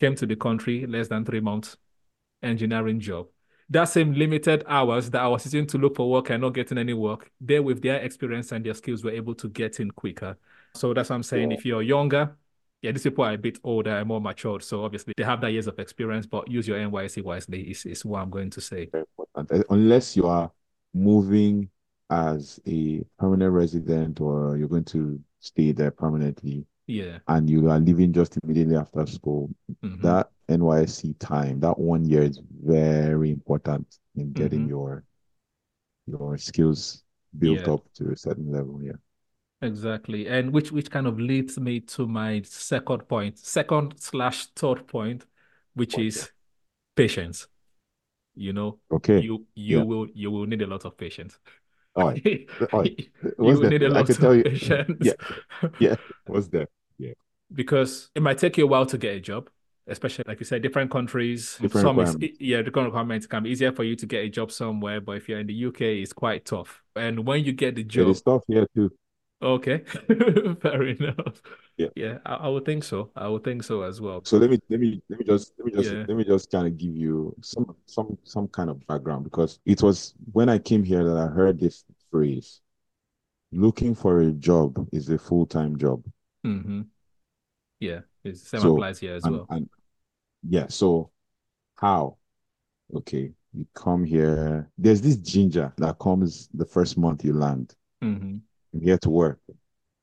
Came 0.00 0.14
to 0.16 0.26
the 0.26 0.36
country 0.36 0.86
less 0.86 1.08
than 1.08 1.24
three 1.24 1.40
months, 1.40 1.76
engineering 2.42 3.00
job. 3.00 3.28
That 3.70 3.84
same 3.84 4.12
limited 4.12 4.64
hours 4.66 5.08
that 5.10 5.22
I 5.22 5.28
was 5.28 5.44
sitting 5.44 5.66
to 5.68 5.78
look 5.78 5.94
for 5.96 6.10
work 6.10 6.30
and 6.30 6.42
not 6.42 6.54
getting 6.54 6.76
any 6.76 6.92
work, 6.92 7.30
they 7.40 7.60
with 7.60 7.80
their 7.80 8.00
experience 8.00 8.50
and 8.50 8.66
their 8.66 8.74
skills 8.74 9.04
were 9.04 9.12
able 9.12 9.34
to 9.36 9.48
get 9.48 9.78
in 9.78 9.90
quicker. 9.92 10.36
So 10.74 10.92
that's 10.92 11.10
what 11.10 11.16
I'm 11.16 11.22
saying. 11.22 11.52
Yeah. 11.52 11.56
If 11.56 11.64
you're 11.64 11.82
younger, 11.82 12.36
yeah, 12.82 12.92
these 12.92 13.02
people 13.02 13.24
are 13.24 13.32
a 13.34 13.38
bit 13.38 13.58
older 13.64 13.90
and 13.98 14.08
more 14.08 14.20
matured. 14.20 14.62
So 14.62 14.84
obviously 14.84 15.12
they 15.16 15.24
have 15.24 15.40
that 15.42 15.52
years 15.52 15.66
of 15.66 15.78
experience, 15.78 16.26
but 16.26 16.50
use 16.50 16.66
your 16.66 16.78
NYSC 16.78 17.22
wisely 17.22 17.62
is, 17.70 17.84
is 17.84 18.04
what 18.04 18.20
I'm 18.20 18.30
going 18.30 18.50
to 18.50 18.60
say. 18.60 18.86
Very 18.86 19.04
important. 19.18 19.66
Unless 19.70 20.16
you 20.16 20.26
are 20.26 20.50
moving 20.94 21.68
as 22.08 22.58
a 22.66 23.02
permanent 23.18 23.52
resident 23.52 24.20
or 24.20 24.56
you're 24.56 24.68
going 24.68 24.84
to 24.84 25.20
stay 25.40 25.72
there 25.72 25.90
permanently 25.90 26.64
Yeah. 26.86 27.18
and 27.28 27.48
you 27.48 27.70
are 27.70 27.78
leaving 27.78 28.12
just 28.12 28.38
immediately 28.42 28.76
after 28.76 29.06
school, 29.06 29.50
Mhm. 29.84 30.02
that 30.02 30.30
NYC 30.48 31.14
time, 31.18 31.60
that 31.60 31.78
one 31.78 32.04
year 32.04 32.22
is 32.22 32.40
very 32.64 33.30
important 33.30 33.86
in 34.16 34.32
getting 34.32 34.64
Mhm. 34.66 34.68
your 34.70 35.04
your 36.06 36.36
skills 36.38 37.04
built 37.38 37.60
Yeah. 37.60 37.74
up 37.74 37.92
to 37.94 38.10
a 38.10 38.16
certain 38.16 38.50
level. 38.50 38.82
Yeah. 38.82 38.96
Exactly. 39.62 40.26
And 40.26 40.52
which 40.52 40.72
which 40.72 40.90
kind 40.90 41.06
of 41.06 41.20
leads 41.20 41.58
me 41.58 41.80
to 41.80 42.06
my 42.06 42.40
second 42.44 43.06
point, 43.08 43.38
second 43.38 43.94
slash 44.00 44.46
third 44.56 44.86
point, 44.86 45.26
which 45.74 45.98
Okay. 45.98 46.06
is 46.06 46.30
patience. 46.96 47.48
You 48.34 48.52
know, 48.54 48.80
Okay. 48.90 49.20
you 49.20 49.46
you 49.54 49.80
Yeah. 49.80 49.84
will 49.84 50.08
you 50.14 50.30
will 50.30 50.46
need 50.46 50.62
a 50.62 50.66
lot 50.68 50.84
of 50.86 50.96
patience. 50.98 51.38
All 51.96 52.08
right. 52.08 52.48
All 52.72 52.80
right. 52.80 52.92
You 53.40 53.58
will 53.58 53.60
that? 53.60 53.70
need 53.70 53.82
a 53.82 53.90
I 53.94 54.02
lot 54.02 54.04
can 54.04 54.16
of 54.18 54.20
tell 54.20 54.34
you. 54.34 54.44
patience. 54.44 54.98
Yeah. 55.00 55.14
Yeah. 55.78 55.96
What's 56.26 56.48
that? 56.48 56.68
Yeah. 56.98 57.14
Because 57.52 58.10
it 58.14 58.22
might 58.22 58.38
take 58.38 58.56
you 58.58 58.64
a 58.64 58.66
while 58.68 58.86
to 58.86 58.96
get 58.98 59.16
a 59.16 59.20
job, 59.20 59.50
especially 59.88 60.24
like 60.28 60.38
you 60.38 60.46
said, 60.46 60.62
different 60.62 60.90
countries. 60.90 61.58
Different 61.60 61.84
some 61.84 61.98
is 62.00 62.16
yeah, 62.38 62.62
different 62.62 62.86
requirements 62.86 63.26
can 63.26 63.42
be 63.42 63.50
easier 63.50 63.72
for 63.72 63.82
you 63.82 63.96
to 63.96 64.06
get 64.06 64.24
a 64.24 64.28
job 64.28 64.52
somewhere, 64.52 65.00
but 65.00 65.16
if 65.16 65.28
you're 65.28 65.40
in 65.40 65.48
the 65.48 65.54
UK, 65.54 66.00
it's 66.02 66.12
quite 66.12 66.44
tough. 66.44 66.82
And 66.94 67.26
when 67.26 67.44
you 67.44 67.52
get 67.52 67.74
the 67.74 67.82
job, 67.82 68.08
is 68.08 68.22
tough 68.22 68.42
here 68.46 68.66
too. 68.74 68.90
Okay, 69.42 69.78
fair 70.60 70.82
enough. 70.82 71.42
Yeah. 71.76 71.88
Yeah, 71.94 72.18
I, 72.24 72.34
I 72.34 72.48
would 72.48 72.64
think 72.64 72.84
so. 72.84 73.10
I 73.16 73.28
would 73.28 73.44
think 73.44 73.62
so 73.62 73.82
as 73.82 74.00
well. 74.00 74.24
So 74.24 74.36
let 74.38 74.50
me 74.50 74.58
let 74.68 74.80
me 74.80 75.02
let 75.08 75.18
me 75.18 75.24
just 75.24 75.52
let 75.58 75.66
me 75.66 75.72
just 75.72 75.92
Yeah. 75.92 76.06
let 76.06 76.16
me 76.16 76.24
just 76.24 76.50
kind 76.50 76.66
of 76.66 76.76
give 76.76 76.94
you 76.96 77.34
some 77.42 77.74
some 77.86 78.18
some 78.24 78.48
kind 78.48 78.70
of 78.70 78.86
background 78.86 79.24
because 79.24 79.58
it 79.64 79.82
was 79.82 80.14
when 80.32 80.48
I 80.48 80.58
came 80.58 80.84
here 80.84 81.04
that 81.04 81.16
I 81.16 81.26
heard 81.26 81.58
this 81.58 81.84
phrase. 82.10 82.60
Looking 83.52 83.94
for 83.94 84.22
a 84.22 84.32
job 84.32 84.88
is 84.92 85.08
a 85.10 85.18
full-time 85.18 85.78
job. 85.78 86.04
Mm-hmm. 86.46 86.82
Yeah, 87.80 88.02
the 88.24 88.34
same 88.34 88.62
So, 88.62 88.64
applies 88.64 89.00
here 89.00 89.14
as 89.14 89.28
and, 89.28 89.30
well. 89.30 89.50
and 89.50 89.68
yeah, 90.48 90.68
so 90.68 91.10
how? 91.76 92.18
Okay, 92.94 93.32
you 93.54 93.66
come 93.74 94.04
here. 94.04 94.70
There's 94.78 95.02
this 95.02 95.16
ginger 95.18 95.74
that 95.78 95.98
comes 95.98 96.48
the 96.54 96.66
first 96.66 96.98
month 96.98 97.24
you 97.24 97.34
land. 97.34 97.76
hmm 98.02 98.42
I'm 98.74 98.80
here 98.82 98.98
to 98.98 99.10
work. 99.10 99.40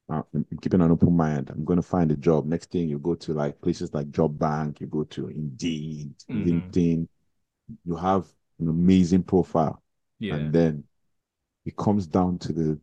Uh, 0.09 0.21
I'm 0.33 0.45
keeping 0.61 0.81
an 0.81 0.91
open 0.91 1.15
mind. 1.15 1.49
I'm 1.49 1.65
going 1.65 1.77
to 1.77 1.83
find 1.83 2.11
a 2.11 2.15
job. 2.17 2.45
Next 2.45 2.71
thing 2.71 2.87
you 2.89 2.99
go 2.99 3.15
to 3.15 3.33
like 3.33 3.59
places 3.61 3.93
like 3.93 4.09
Job 4.11 4.37
Bank, 4.39 4.81
you 4.81 4.87
go 4.87 5.03
to 5.05 5.27
Indeed, 5.29 6.13
Mhm. 6.29 6.45
LinkedIn. 6.47 7.07
You 7.85 7.95
have 7.95 8.25
an 8.59 8.69
amazing 8.69 9.23
profile, 9.23 9.83
Yeah. 10.19 10.35
and 10.35 10.53
then 10.53 10.83
it 11.65 11.75
comes 11.75 12.07
down 12.07 12.39
to 12.39 12.53
the 12.53 12.79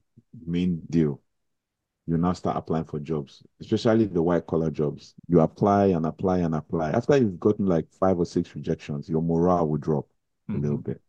main 0.46 0.82
deal. 0.90 1.20
You 2.06 2.18
now 2.18 2.34
start 2.34 2.58
applying 2.58 2.84
for 2.84 3.00
jobs, 3.00 3.42
especially 3.60 4.04
the 4.06 4.22
white 4.22 4.46
collar 4.46 4.70
jobs. 4.70 5.14
You 5.28 5.40
apply 5.40 5.86
and 5.86 6.04
apply 6.04 6.38
and 6.40 6.54
apply. 6.54 6.90
After 6.90 7.16
you've 7.16 7.40
gotten 7.40 7.66
like 7.66 7.90
five 7.92 8.18
or 8.18 8.26
six 8.26 8.54
rejections, 8.54 9.08
your 9.08 9.22
morale 9.22 9.66
will 9.68 9.78
drop 9.78 10.06
a 10.52 10.58
little 10.58 10.76
Mhm. 10.76 10.84
bit. 10.84 11.00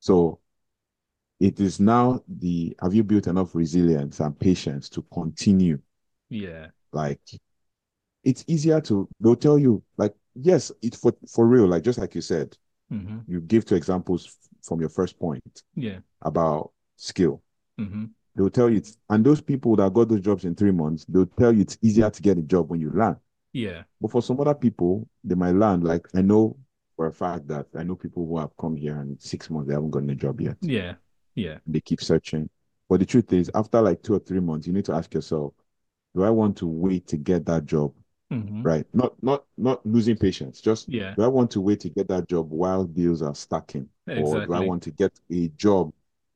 So 0.00 0.40
it 1.42 1.60
is 1.60 1.80
now 1.80 2.22
the 2.28 2.76
have 2.82 2.94
you 2.94 3.04
built 3.04 3.26
enough 3.26 3.54
resilience 3.54 4.20
and 4.20 4.38
patience 4.38 4.88
to 4.90 5.02
continue? 5.12 5.78
Yeah. 6.28 6.68
Like 6.92 7.20
it's 8.24 8.44
easier 8.46 8.80
to 8.82 9.08
they'll 9.20 9.36
tell 9.36 9.58
you 9.58 9.82
like 9.96 10.14
yes, 10.34 10.72
it 10.82 10.94
for 10.96 11.12
for 11.28 11.46
real, 11.46 11.66
like 11.66 11.82
just 11.82 11.98
like 11.98 12.14
you 12.14 12.20
said, 12.20 12.56
hmm 12.90 13.20
you 13.26 13.40
give 13.40 13.64
two 13.64 13.74
examples 13.74 14.36
from 14.62 14.80
your 14.80 14.90
first 14.90 15.18
point 15.18 15.62
Yeah. 15.74 16.00
about 16.22 16.72
skill. 16.96 17.42
hmm 17.78 18.04
They'll 18.36 18.50
tell 18.50 18.70
you, 18.70 18.78
it's, 18.78 18.96
and 19.10 19.24
those 19.24 19.42
people 19.42 19.76
that 19.76 19.92
got 19.92 20.08
those 20.08 20.20
jobs 20.20 20.44
in 20.46 20.54
three 20.54 20.70
months, 20.72 21.04
they'll 21.06 21.26
tell 21.26 21.52
you 21.52 21.62
it's 21.62 21.78
easier 21.82 22.10
to 22.10 22.22
get 22.22 22.38
a 22.38 22.42
job 22.42 22.70
when 22.70 22.80
you 22.80 22.90
learn. 22.90 23.16
Yeah. 23.52 23.82
But 24.00 24.10
for 24.12 24.22
some 24.22 24.40
other 24.40 24.54
people, 24.54 25.08
they 25.24 25.34
might 25.34 25.54
learn. 25.54 25.82
Like 25.82 26.08
I 26.14 26.22
know 26.22 26.56
for 26.96 27.08
a 27.08 27.12
fact 27.12 27.48
that 27.48 27.66
I 27.78 27.82
know 27.84 27.96
people 27.96 28.26
who 28.26 28.38
have 28.38 28.56
come 28.58 28.76
here 28.76 28.98
and 29.00 29.20
six 29.20 29.50
months 29.50 29.68
they 29.68 29.74
haven't 29.74 29.90
gotten 29.90 30.10
a 30.10 30.14
job 30.14 30.40
yet. 30.40 30.56
Yeah. 30.62 30.94
Yeah. 31.34 31.58
They 31.66 31.80
keep 31.80 32.00
searching. 32.02 32.48
But 32.88 33.00
the 33.00 33.06
truth 33.06 33.32
is, 33.32 33.50
after 33.54 33.80
like 33.80 34.02
two 34.02 34.14
or 34.14 34.18
three 34.18 34.40
months, 34.40 34.66
you 34.66 34.72
need 34.72 34.84
to 34.86 34.94
ask 34.94 35.12
yourself, 35.14 35.54
do 36.14 36.22
I 36.24 36.30
want 36.30 36.56
to 36.58 36.66
wait 36.66 37.06
to 37.08 37.16
get 37.16 37.46
that 37.46 37.66
job? 37.66 37.94
hmm 38.30 38.62
Right? 38.64 38.86
Not 38.94 39.20
not 39.22 39.44
not 39.56 39.84
losing 39.86 40.16
patience. 40.16 40.60
Just 40.60 40.88
Yeah. 40.88 41.14
do 41.16 41.22
I 41.22 41.28
want 41.28 41.50
to 41.52 41.60
wait 41.60 41.80
to 41.80 41.88
get 41.90 42.08
that 42.08 42.28
job 42.28 42.50
while 42.50 42.84
deals 42.84 43.22
are 43.22 43.34
stacking? 43.34 43.88
Or 44.14 44.40
do 44.40 44.52
I 44.52 44.60
want 44.60 44.82
to 44.84 44.90
get 44.90 45.12
a 45.30 45.48
job 45.50 45.92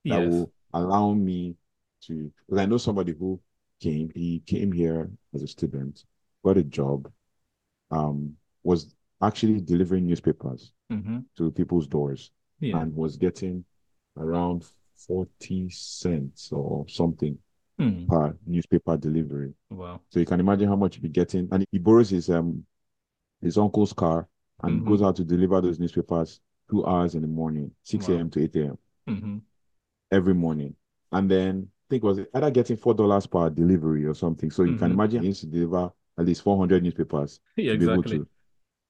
that 0.09 0.21
Yes. 0.21 0.33
will 0.33 0.53
allow 0.75 1.13
me 1.15 1.57
to 2.03 2.33
because 2.47 2.61
I 2.63 2.67
know 2.67 2.79
somebody 2.79 3.13
who 3.13 3.41
came, 3.81 4.11
he 4.15 4.41
came 4.47 4.73
here 4.73 5.11
as 5.35 5.43
a 5.43 5.47
student, 5.49 6.05
got 6.45 6.57
a 6.57 6.65
job, 6.65 7.11
um, 7.91 8.37
was 8.63 8.95
actually 9.23 9.61
delivering 9.61 10.07
newspapers 10.07 10.73
hmm 10.91 11.19
to 11.37 11.51
people's 11.53 11.87
doors 11.87 12.31
Yeah. 12.61 12.81
and 12.81 12.95
was 12.95 13.17
getting 13.17 13.65
around 14.17 14.65
40 14.97 15.69
cents 15.71 16.51
or 16.53 16.87
something 16.89 17.39
Mm. 17.79 18.09
per 18.09 18.37
newspaper 18.47 18.97
delivery. 18.97 19.55
Wow. 19.71 20.01
So 20.11 20.21
you 20.21 20.27
can 20.27 20.41
imagine 20.41 20.69
how 20.69 20.77
much 20.77 20.97
he'd 20.97 21.03
be 21.03 21.09
getting. 21.09 21.49
And 21.53 21.67
he 21.71 21.79
borrows 21.79 22.11
his 22.11 22.31
um 22.31 22.65
his 23.43 23.59
uncle's 23.59 23.93
car 23.93 24.29
and 24.63 24.81
Mhm. 24.81 24.87
goes 24.87 25.03
out 25.03 25.17
to 25.17 25.25
deliver 25.25 25.61
those 25.61 25.79
newspapers 25.81 26.41
two 26.71 26.87
hours 26.87 27.15
in 27.15 27.23
the 27.23 27.29
morning, 27.29 27.71
6 27.83 28.09
Wow. 28.09 28.17
a.m. 28.17 28.31
to 28.31 28.43
8 28.45 28.57
a.m. 28.57 28.79
hmm 29.07 29.39
every 30.11 30.35
morning. 30.35 30.75
And 31.13 31.31
then 31.31 31.69
I 31.69 31.87
think 31.91 32.03
it 32.05 32.07
was 32.07 32.21
either 32.35 32.51
getting 32.51 32.77
four 32.77 32.95
dollars 32.95 33.27
per 33.27 33.51
delivery 33.51 34.05
or 34.05 34.15
something. 34.15 34.51
So 34.51 34.63
you 34.65 34.75
can 34.75 34.91
Mhm. 34.91 34.95
imagine 34.95 35.23
he 35.23 35.29
needs 35.29 35.41
to 35.41 35.47
deliver 35.47 35.93
at 36.19 36.25
least 36.25 36.43
400 36.43 36.83
newspapers 36.83 37.41
Yeah, 37.57 37.73
to 37.73 37.77
be 37.79 37.85
able 37.85 38.03
exactly. 38.03 38.19
to, 38.19 38.29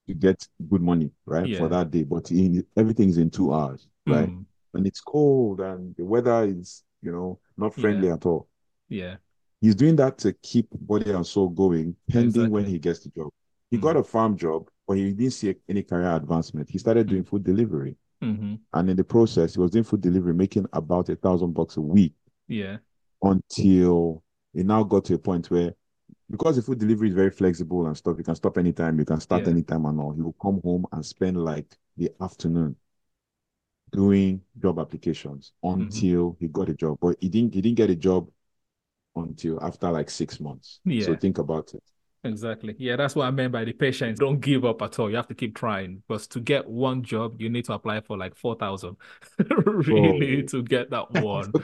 to 0.07 0.13
get 0.13 0.47
good 0.69 0.81
money, 0.81 1.11
right? 1.25 1.49
Yeah. 1.49 1.57
For 1.57 1.69
that 1.69 1.91
day. 1.91 2.03
But 2.03 2.31
in, 2.31 2.65
everything's 2.77 3.17
in 3.17 3.29
two 3.29 3.53
hours, 3.53 3.87
right? 4.07 4.29
Mm. 4.29 4.45
And 4.73 4.85
it's 4.85 5.01
cold 5.01 5.59
and 5.61 5.95
the 5.95 6.05
weather 6.05 6.43
is, 6.45 6.83
you 7.01 7.11
know, 7.11 7.39
not 7.57 7.73
friendly 7.73 8.09
at 8.09 8.25
all. 8.25 8.47
Yeah. 8.89 9.15
He's 9.61 9.75
doing 9.75 9.95
that 9.97 10.17
to 10.19 10.33
keep 10.33 10.67
body 10.71 11.11
and 11.11 11.25
soul 11.25 11.49
going, 11.49 11.95
pending 12.09 12.51
when 12.51 12.65
he 12.65 12.77
gets 12.79 12.99
the 12.99 13.09
job. 13.09 13.29
He 13.71 13.77
Mm. 13.77 13.81
got 13.81 13.97
a 13.97 14.03
farm 14.03 14.37
job, 14.37 14.69
but 14.87 14.97
he 14.97 15.13
didn't 15.13 15.33
see 15.33 15.55
any 15.67 15.83
career 15.83 16.15
advancement. 16.15 16.69
He 16.69 16.77
started 16.77 17.07
doing 17.07 17.23
food 17.23 17.43
delivery. 17.43 17.95
hmm 18.21 18.55
And 18.73 18.89
in 18.89 18.97
the 18.97 19.03
process, 19.03 19.53
he 19.55 19.59
was 19.59 19.71
doing 19.71 19.83
food 19.83 20.01
delivery, 20.01 20.33
making 20.33 20.67
about 20.73 21.09
a 21.09 21.15
thousand 21.15 21.53
bucks 21.53 21.77
a 21.77 21.81
week 21.81 22.13
Yeah. 22.47 22.77
until 23.23 24.23
it 24.53 24.65
now 24.65 24.83
got 24.83 25.05
to 25.05 25.15
a 25.15 25.17
point 25.17 25.49
where 25.51 25.73
because 26.29 26.55
the 26.57 26.61
food 26.61 26.79
delivery 26.79 27.09
is 27.09 27.15
very 27.15 27.31
flexible 27.31 27.85
and 27.87 27.97
stuff, 27.97 28.17
you 28.17 28.23
can 28.23 28.35
stop 28.35 28.57
anytime, 28.57 28.99
you 28.99 29.05
can 29.05 29.19
start 29.19 29.43
Yeah. 29.43 29.53
anytime 29.53 29.85
and 29.85 29.99
all. 29.99 30.11
He 30.13 30.21
will 30.21 30.33
come 30.41 30.61
home 30.61 30.85
and 30.91 31.05
spend 31.05 31.37
like 31.37 31.77
the 31.95 32.11
afternoon 32.21 32.75
doing 33.91 34.41
job 34.61 34.79
applications 34.79 35.53
Mm-hmm. 35.75 36.03
until 36.03 36.37
he 36.39 36.47
got 36.47 36.69
a 36.69 36.73
job. 36.73 36.97
But 37.01 37.17
he 37.19 37.29
didn't 37.29 37.53
he 37.53 37.61
didn't 37.61 37.77
get 37.77 37.89
a 37.89 37.95
job 37.95 38.29
until 39.15 39.63
after 39.63 39.91
like 39.91 40.09
six 40.09 40.39
months. 40.39 40.81
So 40.97 41.15
think 41.15 41.39
about 41.39 41.73
it. 41.75 41.83
Exactly. 42.23 42.75
Yeah, 42.77 42.97
that's 42.97 43.15
what 43.15 43.25
I 43.27 43.31
meant 43.31 43.53
by 43.53 43.63
the 43.63 43.71
patience. 43.73 44.19
Don't 44.19 44.39
give 44.41 44.65
up 44.65 44.81
at 44.81 44.99
all. 44.99 45.09
You 45.09 45.15
have 45.15 45.27
to 45.27 45.35
keep 45.35 45.55
trying 45.55 46.03
because 46.07 46.27
to 46.29 46.39
get 46.41 46.67
one 46.67 47.03
job, 47.03 47.39
you 47.41 47.49
need 47.49 47.65
to 47.65 47.73
apply 47.73 48.01
for 48.01 48.17
like 48.17 48.35
4,000 48.35 48.97
really 49.65 50.43
Bro. 50.43 50.43
to 50.43 50.61
get 50.63 50.89
that 50.89 51.11
one. 51.13 51.55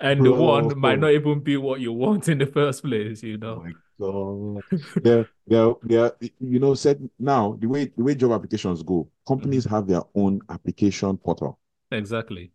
And 0.00 0.24
the 0.24 0.32
one 0.32 0.78
might 0.78 1.00
not 1.00 1.12
even 1.12 1.40
be 1.40 1.56
what 1.56 1.80
you 1.80 1.92
want 1.92 2.28
in 2.28 2.38
the 2.38 2.46
first 2.46 2.82
place, 2.84 3.22
you 3.22 3.36
Oh 3.44 3.50
know? 3.50 3.62
my 3.62 3.72
God. 4.00 4.62
They're, 5.02 5.26
they're, 5.46 5.74
they're, 5.82 6.12
you 6.40 6.58
know, 6.58 6.74
said 6.74 7.08
now 7.18 7.56
the 7.60 7.66
way 7.66 7.86
the 7.96 8.02
way 8.02 8.14
job 8.14 8.32
applications 8.32 8.82
go, 8.82 9.08
companies 9.26 9.64
Mm-hmm. 9.64 9.70
have 9.70 9.86
their 9.86 10.02
own 10.14 10.40
application 10.48 11.16
portal. 11.18 11.58
Exactly. 11.90 12.50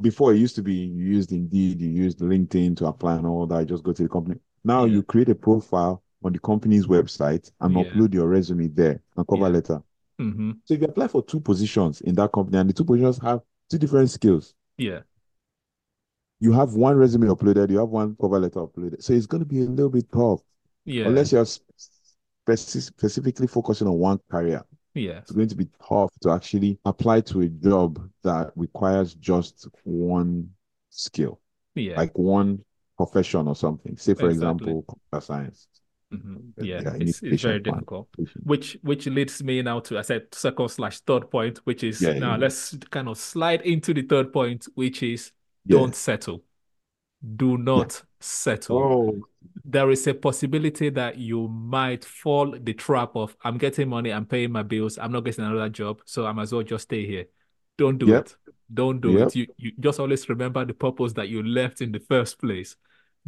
before 0.00 0.32
it 0.32 0.38
used 0.38 0.54
to 0.54 0.62
be 0.62 0.74
you 0.74 1.06
used 1.06 1.32
Indeed, 1.32 1.80
you 1.80 1.88
used 1.90 2.20
LinkedIn 2.20 2.76
to 2.76 2.86
apply 2.86 3.16
and 3.16 3.26
all 3.26 3.46
that. 3.48 3.58
You 3.60 3.66
just 3.66 3.82
go 3.82 3.92
to 3.92 4.02
the 4.04 4.08
company. 4.08 4.38
Now 4.64 4.84
Yeah. 4.84 4.92
you 4.94 5.02
create 5.02 5.28
a 5.28 5.34
profile 5.34 6.02
on 6.22 6.32
the 6.32 6.38
company's 6.38 6.86
website 6.86 7.50
and 7.60 7.74
Yeah. 7.74 7.82
upload 7.82 8.14
your 8.14 8.28
resume 8.28 8.68
there 8.68 9.02
and 9.16 9.26
cover 9.26 9.42
Yeah. 9.42 9.48
letter. 9.48 9.82
hmm 10.18 10.52
So 10.64 10.74
if 10.74 10.80
you 10.82 10.86
apply 10.86 11.08
for 11.08 11.22
two 11.24 11.40
positions 11.40 12.00
in 12.02 12.14
that 12.14 12.30
company 12.32 12.58
and 12.58 12.68
the 12.70 12.72
two 12.74 12.84
positions 12.84 13.18
have 13.18 13.40
two 13.68 13.78
different 13.78 14.10
skills, 14.10 14.54
Yeah. 14.76 15.02
you 16.40 16.52
have 16.52 16.74
one 16.74 16.96
resume 16.96 17.26
uploaded, 17.26 17.70
you 17.70 17.78
have 17.78 17.88
one 17.88 18.14
cover 18.20 18.38
letter 18.38 18.60
uploaded. 18.60 19.02
So 19.02 19.12
it's 19.14 19.26
going 19.26 19.40
to 19.40 19.46
be 19.46 19.62
a 19.62 19.64
little 19.64 19.90
bit 19.90 20.10
tough 20.12 20.42
Yeah. 20.84 21.06
unless 21.08 21.32
you're 21.32 21.44
speci- 21.44 22.82
specifically 22.82 23.46
focusing 23.48 23.88
on 23.88 23.98
one 23.98 24.20
career. 24.30 24.64
Yes. 24.98 25.22
It's 25.22 25.32
going 25.32 25.48
to 25.48 25.56
be 25.56 25.68
tough 25.88 26.12
to 26.22 26.30
actually 26.30 26.78
apply 26.84 27.20
to 27.22 27.40
a 27.42 27.48
job 27.48 27.98
that 28.24 28.52
requires 28.56 29.14
just 29.14 29.66
one 29.84 30.50
skill. 30.90 31.40
Yeah. 31.74 31.96
like 31.96 32.18
one 32.18 32.64
profession 32.96 33.46
or 33.46 33.54
something. 33.54 33.96
Say, 33.96 34.14
for 34.14 34.28
Exactly. 34.30 34.32
example, 34.72 34.82
computer 34.88 35.24
science. 35.24 35.68
Mhm. 36.12 36.52
Yeah, 36.56 36.80
Yeah. 36.82 36.94
It's, 36.98 37.22
it's 37.22 37.42
very 37.42 37.60
difficult. 37.60 38.08
Which 38.42 38.78
which 38.82 39.06
leads 39.06 39.42
me 39.44 39.62
now 39.62 39.80
to 39.80 39.98
I 39.98 40.02
said 40.02 40.26
second 40.32 40.68
slash 40.70 41.00
third 41.00 41.30
point, 41.30 41.58
which 41.64 41.84
is 41.84 42.00
Yeah, 42.00 42.14
now 42.18 42.32
yeah. 42.32 42.38
let's 42.38 42.76
kind 42.90 43.08
of 43.08 43.16
slide 43.18 43.60
into 43.62 43.94
the 43.94 44.02
third 44.02 44.32
point, 44.32 44.66
which 44.74 45.02
is 45.02 45.30
Yeah. 45.66 45.76
don't 45.78 45.94
settle. 45.94 46.42
Do 47.36 47.58
not 47.58 48.02
settle. 48.20 48.78
Oh, 48.78 49.20
There 49.64 49.90
is 49.90 50.06
a 50.06 50.14
possibility 50.14 50.88
that 50.90 51.18
you 51.18 51.48
might 51.48 52.04
fall 52.04 52.56
the 52.58 52.72
trap 52.74 53.16
of 53.16 53.36
I'm 53.42 53.58
getting 53.58 53.88
money, 53.88 54.12
I'm 54.12 54.24
paying 54.26 54.52
my 54.52 54.62
bills, 54.62 54.98
I'm 54.98 55.12
not 55.12 55.24
getting 55.24 55.44
another 55.44 55.68
job, 55.68 56.00
so 56.04 56.26
I 56.26 56.32
might 56.32 56.44
as 56.44 56.52
well 56.52 56.62
just 56.62 56.84
stay 56.84 57.06
here. 57.06 57.26
Don't 57.76 57.98
do 57.98 58.06
Yep. 58.06 58.26
it. 58.26 58.36
Don't 58.72 59.00
do 59.00 59.12
Yep. 59.12 59.28
it. 59.28 59.36
You 59.36 59.46
you 59.56 59.72
just 59.80 59.98
always 60.00 60.28
remember 60.28 60.64
the 60.64 60.74
purpose 60.74 61.12
that 61.14 61.28
you 61.28 61.42
left 61.42 61.80
in 61.80 61.90
the 61.92 62.00
first 62.00 62.38
place. 62.38 62.76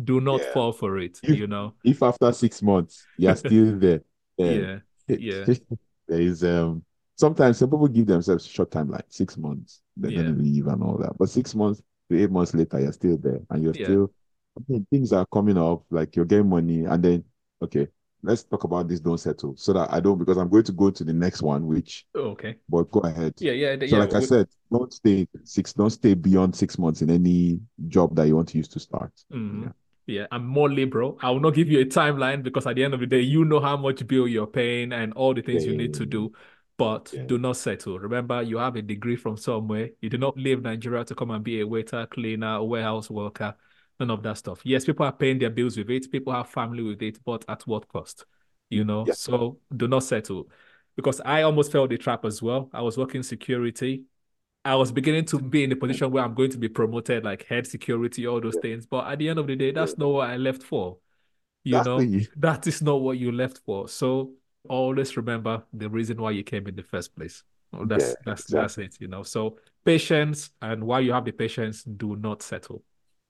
Do 0.02 0.20
not 0.20 0.40
Yeah. 0.40 0.52
fall 0.52 0.72
for 0.72 0.98
it, 0.98 1.18
If- 1.22 1.38
you 1.38 1.46
know. 1.46 1.74
if 1.84 2.02
after 2.02 2.32
six 2.32 2.62
months 2.62 3.04
you're 3.18 3.36
still 3.36 3.76
there, 3.78 4.02
then 4.38 4.82
Yeah. 5.08 5.16
Yeah. 5.18 5.44
there 6.08 6.20
is 6.20 6.44
um 6.44 6.84
sometimes 7.16 7.58
some 7.58 7.70
people 7.70 7.88
give 7.88 8.06
themselves 8.06 8.46
short 8.46 8.70
timeline, 8.70 9.02
six 9.08 9.36
months, 9.36 9.82
they're 9.96 10.10
Yeah. 10.12 10.22
gonna 10.22 10.36
leave 10.36 10.66
and 10.68 10.82
all 10.82 10.96
that. 10.98 11.18
But 11.18 11.28
six 11.28 11.54
months 11.54 11.82
to 12.10 12.22
eight 12.22 12.30
months 12.30 12.54
later, 12.54 12.80
you're 12.80 12.92
still 12.94 13.18
there 13.18 13.40
and 13.50 13.62
you're 13.64 13.74
Yeah. 13.74 13.86
still 13.86 14.12
I 14.58 14.62
mean, 14.68 14.86
things 14.90 15.12
are 15.12 15.26
coming 15.32 15.56
up, 15.56 15.84
like 15.90 16.16
you're 16.16 16.24
getting 16.26 16.48
money, 16.50 16.84
and 16.84 17.02
then 17.02 17.24
okay, 17.62 17.88
let's 18.22 18.42
talk 18.42 18.64
about 18.64 18.88
this 18.88 19.00
don't 19.00 19.18
settle 19.18 19.56
so 19.56 19.72
that 19.74 19.92
I 19.92 20.00
don't 20.00 20.18
because 20.18 20.38
I'm 20.38 20.48
going 20.50 20.64
to 20.64 20.72
go 20.72 20.90
to 20.90 21.04
the 21.04 21.12
next 21.12 21.42
one, 21.42 21.66
which 21.66 22.06
Okay. 22.14 22.58
but 22.68 22.90
go 22.90 23.00
ahead. 23.00 23.34
Yeah, 23.40 23.52
yeah, 23.52 23.76
So, 23.86 23.96
yeah. 23.96 24.00
like 24.00 24.14
I 24.14 24.20
said, 24.20 24.48
don't 24.72 24.92
stay 24.92 25.26
six, 25.44 25.72
don't 25.72 25.90
stay 25.90 26.14
beyond 26.14 26.54
six 26.56 26.78
months 26.78 27.02
in 27.02 27.10
any 27.10 27.60
job 27.88 28.14
that 28.16 28.26
you 28.28 28.36
want 28.36 28.48
to 28.50 28.58
use 28.58 28.68
to 28.68 28.80
start. 28.80 29.12
Mhm. 29.32 29.64
Yeah. 29.64 29.72
Yeah, 30.06 30.26
I'm 30.32 30.44
more 30.46 30.68
liberal. 30.68 31.18
I 31.22 31.30
will 31.30 31.40
not 31.40 31.54
give 31.54 31.68
you 31.68 31.80
a 31.80 31.84
timeline 31.84 32.42
because 32.42 32.66
at 32.66 32.74
the 32.76 32.82
end 32.84 32.94
of 32.94 33.00
the 33.00 33.06
day, 33.06 33.20
you 33.20 33.44
know 33.44 33.60
how 33.60 33.76
much 33.76 34.04
bill 34.06 34.26
you're 34.26 34.46
paying 34.46 34.92
and 34.92 35.12
all 35.12 35.34
the 35.34 35.42
things 35.42 35.64
Yeah, 35.64 35.70
you 35.70 35.76
need 35.76 35.94
to 35.94 36.06
do. 36.06 36.32
But 36.80 37.12
Yeah. 37.12 37.24
do 37.24 37.38
not 37.38 37.56
settle. 37.56 37.98
Remember, 37.98 38.42
you 38.42 38.56
have 38.58 38.74
a 38.76 38.82
degree 38.82 39.16
from 39.16 39.36
somewhere. 39.36 39.90
You 40.00 40.08
do 40.08 40.18
not 40.18 40.36
leave 40.36 40.62
Nigeria 40.62 41.04
to 41.04 41.14
come 41.14 41.30
and 41.30 41.44
be 41.44 41.60
a 41.60 41.66
waiter, 41.66 42.06
cleaner, 42.06 42.62
warehouse 42.64 43.10
worker, 43.10 43.54
none 43.98 44.10
of 44.10 44.22
that 44.22 44.38
stuff. 44.38 44.62
Yes, 44.64 44.84
people 44.86 45.04
are 45.04 45.12
paying 45.12 45.38
their 45.38 45.50
bills 45.50 45.76
with 45.76 45.90
it. 45.90 46.10
People 46.10 46.32
have 46.32 46.48
family 46.48 46.82
with 46.82 47.02
it, 47.02 47.18
but 47.24 47.44
at 47.48 47.66
what 47.66 47.86
cost? 47.88 48.24
You 48.70 48.84
know, 48.84 49.04
Yeah. 49.06 49.12
so 49.14 49.58
do 49.76 49.88
not 49.88 50.04
settle. 50.04 50.48
Because 50.96 51.20
I 51.24 51.42
almost 51.42 51.70
fell 51.70 51.86
the 51.86 51.98
trap 51.98 52.24
as 52.24 52.40
well. 52.42 52.70
I 52.72 52.82
was 52.82 52.96
working 52.96 53.22
security. 53.22 54.04
I 54.64 54.74
was 54.74 54.92
beginning 54.92 55.24
to 55.26 55.38
be 55.38 55.64
in 55.64 55.72
a 55.72 55.76
position 55.76 56.10
where 56.10 56.24
I'm 56.24 56.34
going 56.34 56.50
to 56.50 56.58
be 56.58 56.68
promoted, 56.68 57.24
like 57.24 57.44
head 57.44 57.66
security, 57.66 58.26
all 58.26 58.40
those 58.40 58.54
Yeah. 58.56 58.60
things. 58.62 58.86
But 58.86 59.06
at 59.06 59.18
the 59.18 59.28
end 59.28 59.38
of 59.38 59.46
the 59.46 59.56
day, 59.56 59.70
that's 59.70 59.98
not 59.98 60.08
what 60.08 60.30
I 60.30 60.36
left 60.36 60.62
for. 60.62 60.98
You 61.64 61.82
know, 61.82 61.98
Exactly. 61.98 62.28
that 62.36 62.66
is 62.66 62.80
not 62.82 63.02
what 63.02 63.18
you 63.18 63.32
left 63.32 63.58
for. 63.66 63.88
So 63.88 64.32
always 64.68 65.16
remember 65.16 65.64
the 65.72 65.88
reason 65.88 66.20
why 66.20 66.32
you 66.32 66.42
came 66.44 66.66
in 66.66 66.76
the 66.76 66.82
first 66.82 67.14
place. 67.16 67.42
Well, 67.72 67.86
that's 67.86 68.14
Yeah, 68.14 68.14
that's 68.24 68.48
exactly. 68.48 68.56
that's 68.56 68.78
it, 68.78 68.96
you 69.00 69.08
know. 69.08 69.22
So 69.22 69.58
patience, 69.84 70.50
and 70.60 70.84
while 70.84 71.00
you 71.00 71.12
have 71.12 71.24
the 71.24 71.32
patience, 71.32 71.84
do 71.84 72.16
not 72.16 72.42
settle. 72.42 72.82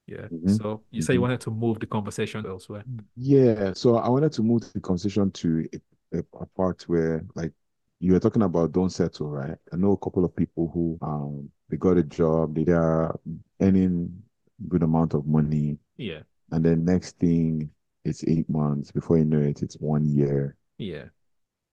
Yeah. 0.07 0.29
Mhm, 0.31 0.61
So 0.61 0.83
you 0.91 1.03
say 1.03 1.15
you 1.15 1.21
wanted 1.21 1.41
to 1.43 1.51
move 1.51 1.81
the 1.81 1.87
conversation 1.87 2.47
elsewhere. 2.47 2.85
Yeah. 3.17 3.73
So 3.75 3.97
I 3.97 4.09
wanted 4.09 4.33
to 4.33 4.43
move 4.43 4.73
the 4.73 4.81
conversation 4.81 5.31
to 5.33 5.69
a, 6.13 6.19
a, 6.19 6.25
a 6.41 6.47
part 6.47 6.83
where, 6.85 7.25
like, 7.35 7.53
you 8.01 8.13
were 8.13 8.21
talking 8.21 8.43
about 8.43 8.73
don't 8.73 8.91
settle, 8.91 9.31
right? 9.31 9.59
I 9.73 9.77
know 9.77 9.93
a 9.93 9.97
couple 9.99 10.25
of 10.25 10.35
people 10.35 10.71
who 10.73 10.99
um 11.03 11.51
they 11.69 11.77
got 11.77 11.99
a 11.99 12.03
job, 12.03 12.55
they 12.55 12.73
are 12.73 13.19
earning 13.61 14.23
good 14.69 14.83
amount 14.83 15.15
of 15.15 15.27
money, 15.27 15.79
Yeah. 15.97 16.23
and 16.53 16.65
then 16.65 16.85
next 16.85 17.19
thing 17.19 17.71
it's 18.05 18.25
eight 18.27 18.49
months 18.51 18.93
before 18.93 19.19
you 19.19 19.25
know 19.27 19.41
it, 19.41 19.63
it's 19.63 19.77
one 19.77 20.07
year. 20.09 20.57
Yeah. 20.79 21.11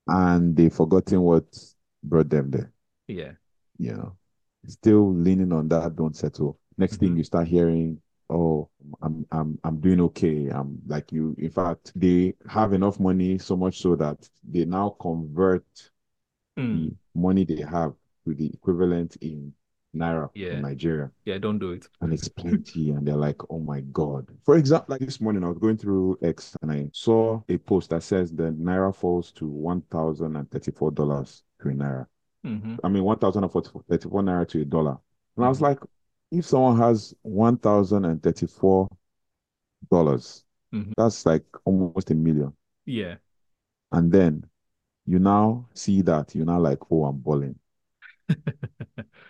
And 0.08 0.56
they've 0.56 0.74
forgotten 0.74 1.22
what 1.22 1.46
brought 2.04 2.30
them 2.30 2.52
there. 2.52 2.72
Yeah. 3.08 3.32
You 3.78 3.94
know, 3.94 4.18
still 4.68 5.14
leaning 5.14 5.54
on 5.54 5.68
that, 5.70 5.96
don't 5.96 6.16
settle. 6.16 6.60
Next 6.78 6.94
mm-hmm. 6.96 7.06
thing 7.06 7.18
you 7.18 7.24
start 7.24 7.48
hearing, 7.48 8.02
oh, 8.30 8.70
I'm 9.02 9.26
I'm 9.32 9.60
I'm 9.64 9.80
doing 9.80 10.02
okay. 10.02 10.50
I'm 10.50 10.80
like 10.88 11.12
you. 11.12 11.36
In 11.38 11.50
fact, 11.50 11.92
they 11.96 12.36
have 12.50 12.74
enough 12.74 13.00
money 13.00 13.38
so 13.38 13.56
much 13.56 13.80
so 13.80 13.96
that 13.96 14.28
they 14.50 14.66
now 14.66 14.96
convert 15.00 15.66
mm. 16.58 16.90
the 16.90 16.96
money 17.16 17.44
they 17.44 17.62
have 17.62 17.94
to 18.26 18.34
the 18.34 18.48
equivalent 18.48 19.18
in 19.22 19.54
naira 19.98 20.30
yeah. 20.34 20.54
in 20.54 20.62
Nigeria. 20.62 21.12
Yeah, 21.26 21.38
don't 21.38 21.60
do 21.60 21.72
it. 21.72 21.88
And 22.02 22.14
it's 22.14 22.28
plenty, 22.28 22.92
and 22.92 23.08
they're 23.08 23.16
like, 23.16 23.42
oh 23.50 23.60
my 23.60 23.82
god. 23.92 24.30
For 24.46 24.58
example, 24.58 24.94
like 24.94 25.02
this 25.02 25.20
morning, 25.20 25.44
I 25.44 25.48
was 25.50 25.58
going 25.58 25.78
through 25.78 26.18
X 26.22 26.56
and 26.62 26.72
I 26.72 26.90
saw 26.94 27.42
a 27.50 27.58
post 27.58 27.90
that 27.90 28.04
says 28.04 28.32
the 28.32 28.52
naira 28.52 28.96
falls 28.96 29.32
to 29.34 29.48
one 29.48 29.82
thousand 29.92 30.36
and 30.36 30.50
thirty-four 30.52 30.92
dollars 30.92 31.44
to 31.62 31.70
a 31.70 31.72
naira. 31.72 32.06
Mm-hmm. 32.46 32.76
I 32.84 32.90
mean, 32.90 33.04
one 33.04 33.20
thousand 33.20 33.44
and 33.44 33.52
thirty-four 33.52 34.22
naira 34.22 34.48
to 34.50 34.62
a 34.62 34.66
dollar. 34.66 34.98
And 35.36 35.46
I 35.46 35.50
was 35.50 35.58
mm-hmm. 35.58 35.66
like, 35.66 35.80
if 36.32 36.46
someone 36.46 36.78
has 36.78 37.14
one 37.22 37.58
thousand 37.58 38.06
and 38.06 38.22
thirty-four 38.22 38.88
dollars, 39.92 40.44
mm-hmm. 40.74 40.92
that's 40.98 41.26
like 41.26 41.46
almost 41.66 42.12
a 42.12 42.16
million. 42.16 42.54
Yeah. 42.86 43.16
And 43.92 44.12
then 44.12 44.46
you 45.06 45.20
now 45.20 45.68
see 45.74 46.02
that 46.02 46.36
you're 46.36 46.46
now 46.46 46.60
like, 46.60 46.80
oh, 46.92 47.06
I'm 47.06 47.18
balling. 47.18 47.58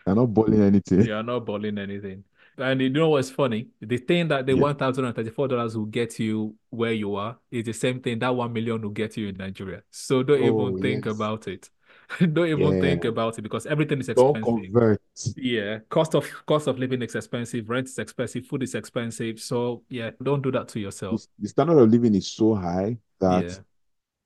You're 0.07 0.15
not 0.15 0.33
balling 0.33 0.61
anything. 0.61 1.05
You're 1.05 1.23
not 1.23 1.45
balling 1.45 1.77
anything. 1.77 2.23
And 2.57 2.81
you 2.81 2.89
know 2.89 3.09
what's 3.09 3.29
funny? 3.29 3.67
The 3.81 3.97
thing 3.97 4.29
that 4.29 4.45
the 4.45 4.55
yeah. 4.55 4.61
one 4.61 4.75
thousand 4.75 5.05
and 5.05 5.15
thirty-four 5.15 5.47
dollars 5.47 5.77
will 5.77 5.85
get 5.85 6.17
you 6.17 6.55
where 6.69 6.93
you 6.93 7.15
are 7.15 7.37
is 7.51 7.65
the 7.65 7.73
same 7.73 8.01
thing 8.01 8.17
that 8.19 8.35
one 8.35 8.51
million 8.51 8.81
will 8.81 8.89
get 8.89 9.15
you 9.15 9.27
in 9.27 9.37
Nigeria. 9.37 9.83
So 9.91 10.23
don't 10.23 10.41
oh, 10.41 10.69
even 10.69 10.81
think 10.81 11.05
yes. 11.05 11.15
about 11.15 11.47
it. 11.47 11.69
don't 12.19 12.47
even 12.47 12.75
yeah. 12.75 12.81
think 12.81 13.05
about 13.05 13.37
it 13.37 13.41
because 13.41 13.65
everything 13.65 13.99
is 13.99 14.09
expensive. 14.09 14.43
Don't 14.43 14.63
convert. 14.63 15.01
Yeah, 15.35 15.79
cost 15.89 16.15
of 16.15 16.25
cost 16.45 16.67
of 16.67 16.79
living 16.79 17.01
is 17.01 17.13
expensive, 17.15 17.69
rent 17.69 17.87
is 17.87 17.99
expensive, 17.99 18.45
food 18.45 18.63
is 18.63 18.75
expensive. 18.75 19.39
So 19.39 19.83
yeah, 19.89 20.11
don't 20.23 20.41
do 20.41 20.51
that 20.51 20.67
to 20.69 20.79
yourself. 20.79 21.25
The 21.37 21.49
standard 21.49 21.77
of 21.77 21.89
living 21.89 22.15
is 22.15 22.27
so 22.27 22.55
high 22.55 22.97
that, 23.19 23.43
yeah. 23.45 23.55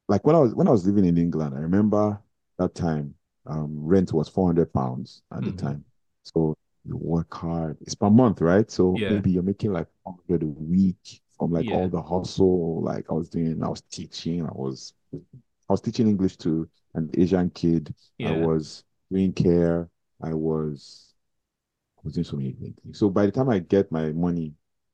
like 0.08 0.26
when 0.26 0.36
I 0.36 0.40
was 0.40 0.54
when 0.54 0.68
I 0.68 0.72
was 0.72 0.86
living 0.86 1.06
in 1.06 1.18
England, 1.18 1.56
I 1.56 1.60
remember 1.60 2.22
that 2.60 2.76
time 2.76 3.16
um, 3.46 3.72
rent 3.86 4.14
was 4.14 4.30
400 4.30 4.72
pounds 4.74 5.24
at 5.32 5.40
mm-hmm. 5.40 5.56
the 5.56 5.62
time. 5.62 5.86
So 6.24 6.56
you 6.86 6.98
work 6.98 7.34
hard. 7.34 7.78
It's 7.82 7.96
per 7.96 8.10
month, 8.10 8.42
right? 8.42 8.70
So 8.70 8.96
yeah. 8.98 9.10
maybe 9.10 9.32
you're 9.32 9.44
making 9.44 9.74
like 9.74 9.88
100 10.04 10.44
a 10.44 10.46
week 10.46 11.22
from 11.38 11.52
like 11.52 11.66
yeah. 11.66 11.76
all 11.76 11.90
the 11.90 12.02
hustle. 12.02 12.82
Like 12.82 13.06
I 13.10 13.14
was 13.14 13.30
doing, 13.30 13.64
I 13.64 13.70
was 13.70 13.82
teaching, 13.82 14.46
I 14.46 14.52
was, 14.54 14.94
I 15.14 15.74
was 15.74 15.82
teaching 15.82 16.08
English 16.08 16.38
to 16.38 16.70
an 16.94 17.10
Asian 17.18 17.50
kid. 17.50 17.94
Yeah. 18.18 18.32
I 18.32 18.38
was 18.38 18.84
doing 19.12 19.34
care. 19.34 19.90
I 20.22 20.34
was, 20.34 21.14
I 21.98 22.02
was 22.04 22.14
doing 22.14 22.26
so 22.26 22.38
many 22.38 22.54
things. 22.54 23.00
So 23.00 23.10
by 23.10 23.26
the 23.26 23.32
time 23.32 23.50
I 23.50 23.60
get 23.60 23.92
my 23.92 24.12
money, 24.12 24.54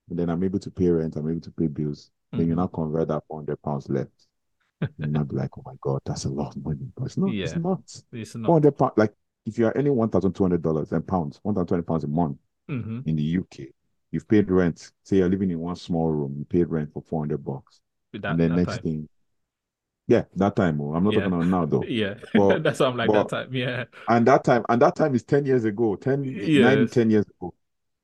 then 0.10 0.30
I'm 0.30 0.44
able 0.44 0.60
to 0.60 0.72
pay 0.72 0.90
rent, 0.90 1.18
I'm 1.18 1.30
able 1.30 1.42
to 1.42 1.52
pay 1.52 1.68
bills. 1.68 2.12
Mm-hmm. 2.34 2.38
Then 2.38 2.48
you 2.48 2.56
now 2.56 2.68
convert 2.68 3.10
that 3.10 3.24
400 3.28 3.62
pounds 3.62 3.90
left 3.90 4.27
you 4.82 5.08
might 5.08 5.28
be 5.28 5.36
like, 5.36 5.58
oh 5.58 5.64
my 5.66 5.74
God, 5.82 6.02
that's 6.06 6.26
a 6.26 6.30
lot 6.30 6.56
of 6.56 6.64
money. 6.64 6.88
But 6.96 7.06
it's 7.06 7.18
not. 7.18 7.34
Yeah, 7.34 7.46
it's 7.46 7.56
not. 7.56 7.82
It's 8.12 8.36
not. 8.36 8.48
400 8.48 8.78
pounds, 8.78 8.94
like 8.96 9.14
if 9.46 9.58
you 9.58 9.66
are 9.66 9.74
earning 9.76 9.94
$1,200 9.94 10.92
and 10.92 11.08
pounds, 11.08 11.40
1,020 11.44 11.84
pounds 11.84 12.04
a 12.04 12.08
month 12.08 12.38
mm-hmm. 12.70 13.00
in 13.06 13.16
the 13.16 13.38
UK, 13.40 13.68
you've 14.12 14.28
paid 14.28 14.50
rent. 14.52 14.92
Say 15.04 15.18
you're 15.18 15.30
living 15.30 15.52
in 15.52 15.60
one 15.60 15.76
small 15.76 16.12
room, 16.12 16.36
you 16.38 16.46
paid 16.46 16.70
rent 16.70 16.92
for 16.94 17.02
400 17.02 17.44
bucks. 17.44 17.80
That, 18.14 18.32
and 18.32 18.40
then 18.40 18.56
next 18.56 18.76
time. 18.76 18.84
thing, 18.84 19.10
yeah, 20.08 20.24
that 20.36 20.56
time. 20.56 20.80
Oh, 20.80 20.94
I'm 20.94 21.04
not 21.04 21.14
yeah. 21.14 21.20
talking 21.20 21.34
about 21.34 21.48
now 21.48 21.66
though. 21.66 21.84
yeah, 21.88 22.16
but, 22.34 22.64
that's 22.64 22.80
what 22.80 22.90
I'm 22.90 22.98
like 22.98 23.08
but, 23.08 23.28
that 23.28 23.36
time. 23.36 23.54
Yeah, 23.54 23.86
and 24.08 24.26
that 24.28 24.44
time, 24.44 24.64
and 24.70 24.82
that 24.82 24.96
time 24.96 25.14
is 25.16 25.24
10 25.24 25.46
years 25.46 25.66
ago, 25.66 25.96
10, 25.96 26.24
yes. 26.24 26.76
9, 26.76 26.88
10 26.88 27.10
years 27.10 27.26
ago. 27.26 27.54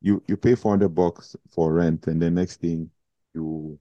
You 0.02 0.22
you 0.28 0.36
pay 0.36 0.56
400 0.56 0.90
bucks 0.90 1.36
for 1.50 1.72
rent, 1.72 2.08
and 2.08 2.22
the 2.22 2.30
next 2.30 2.60
thing 2.60 2.90
you 3.34 3.80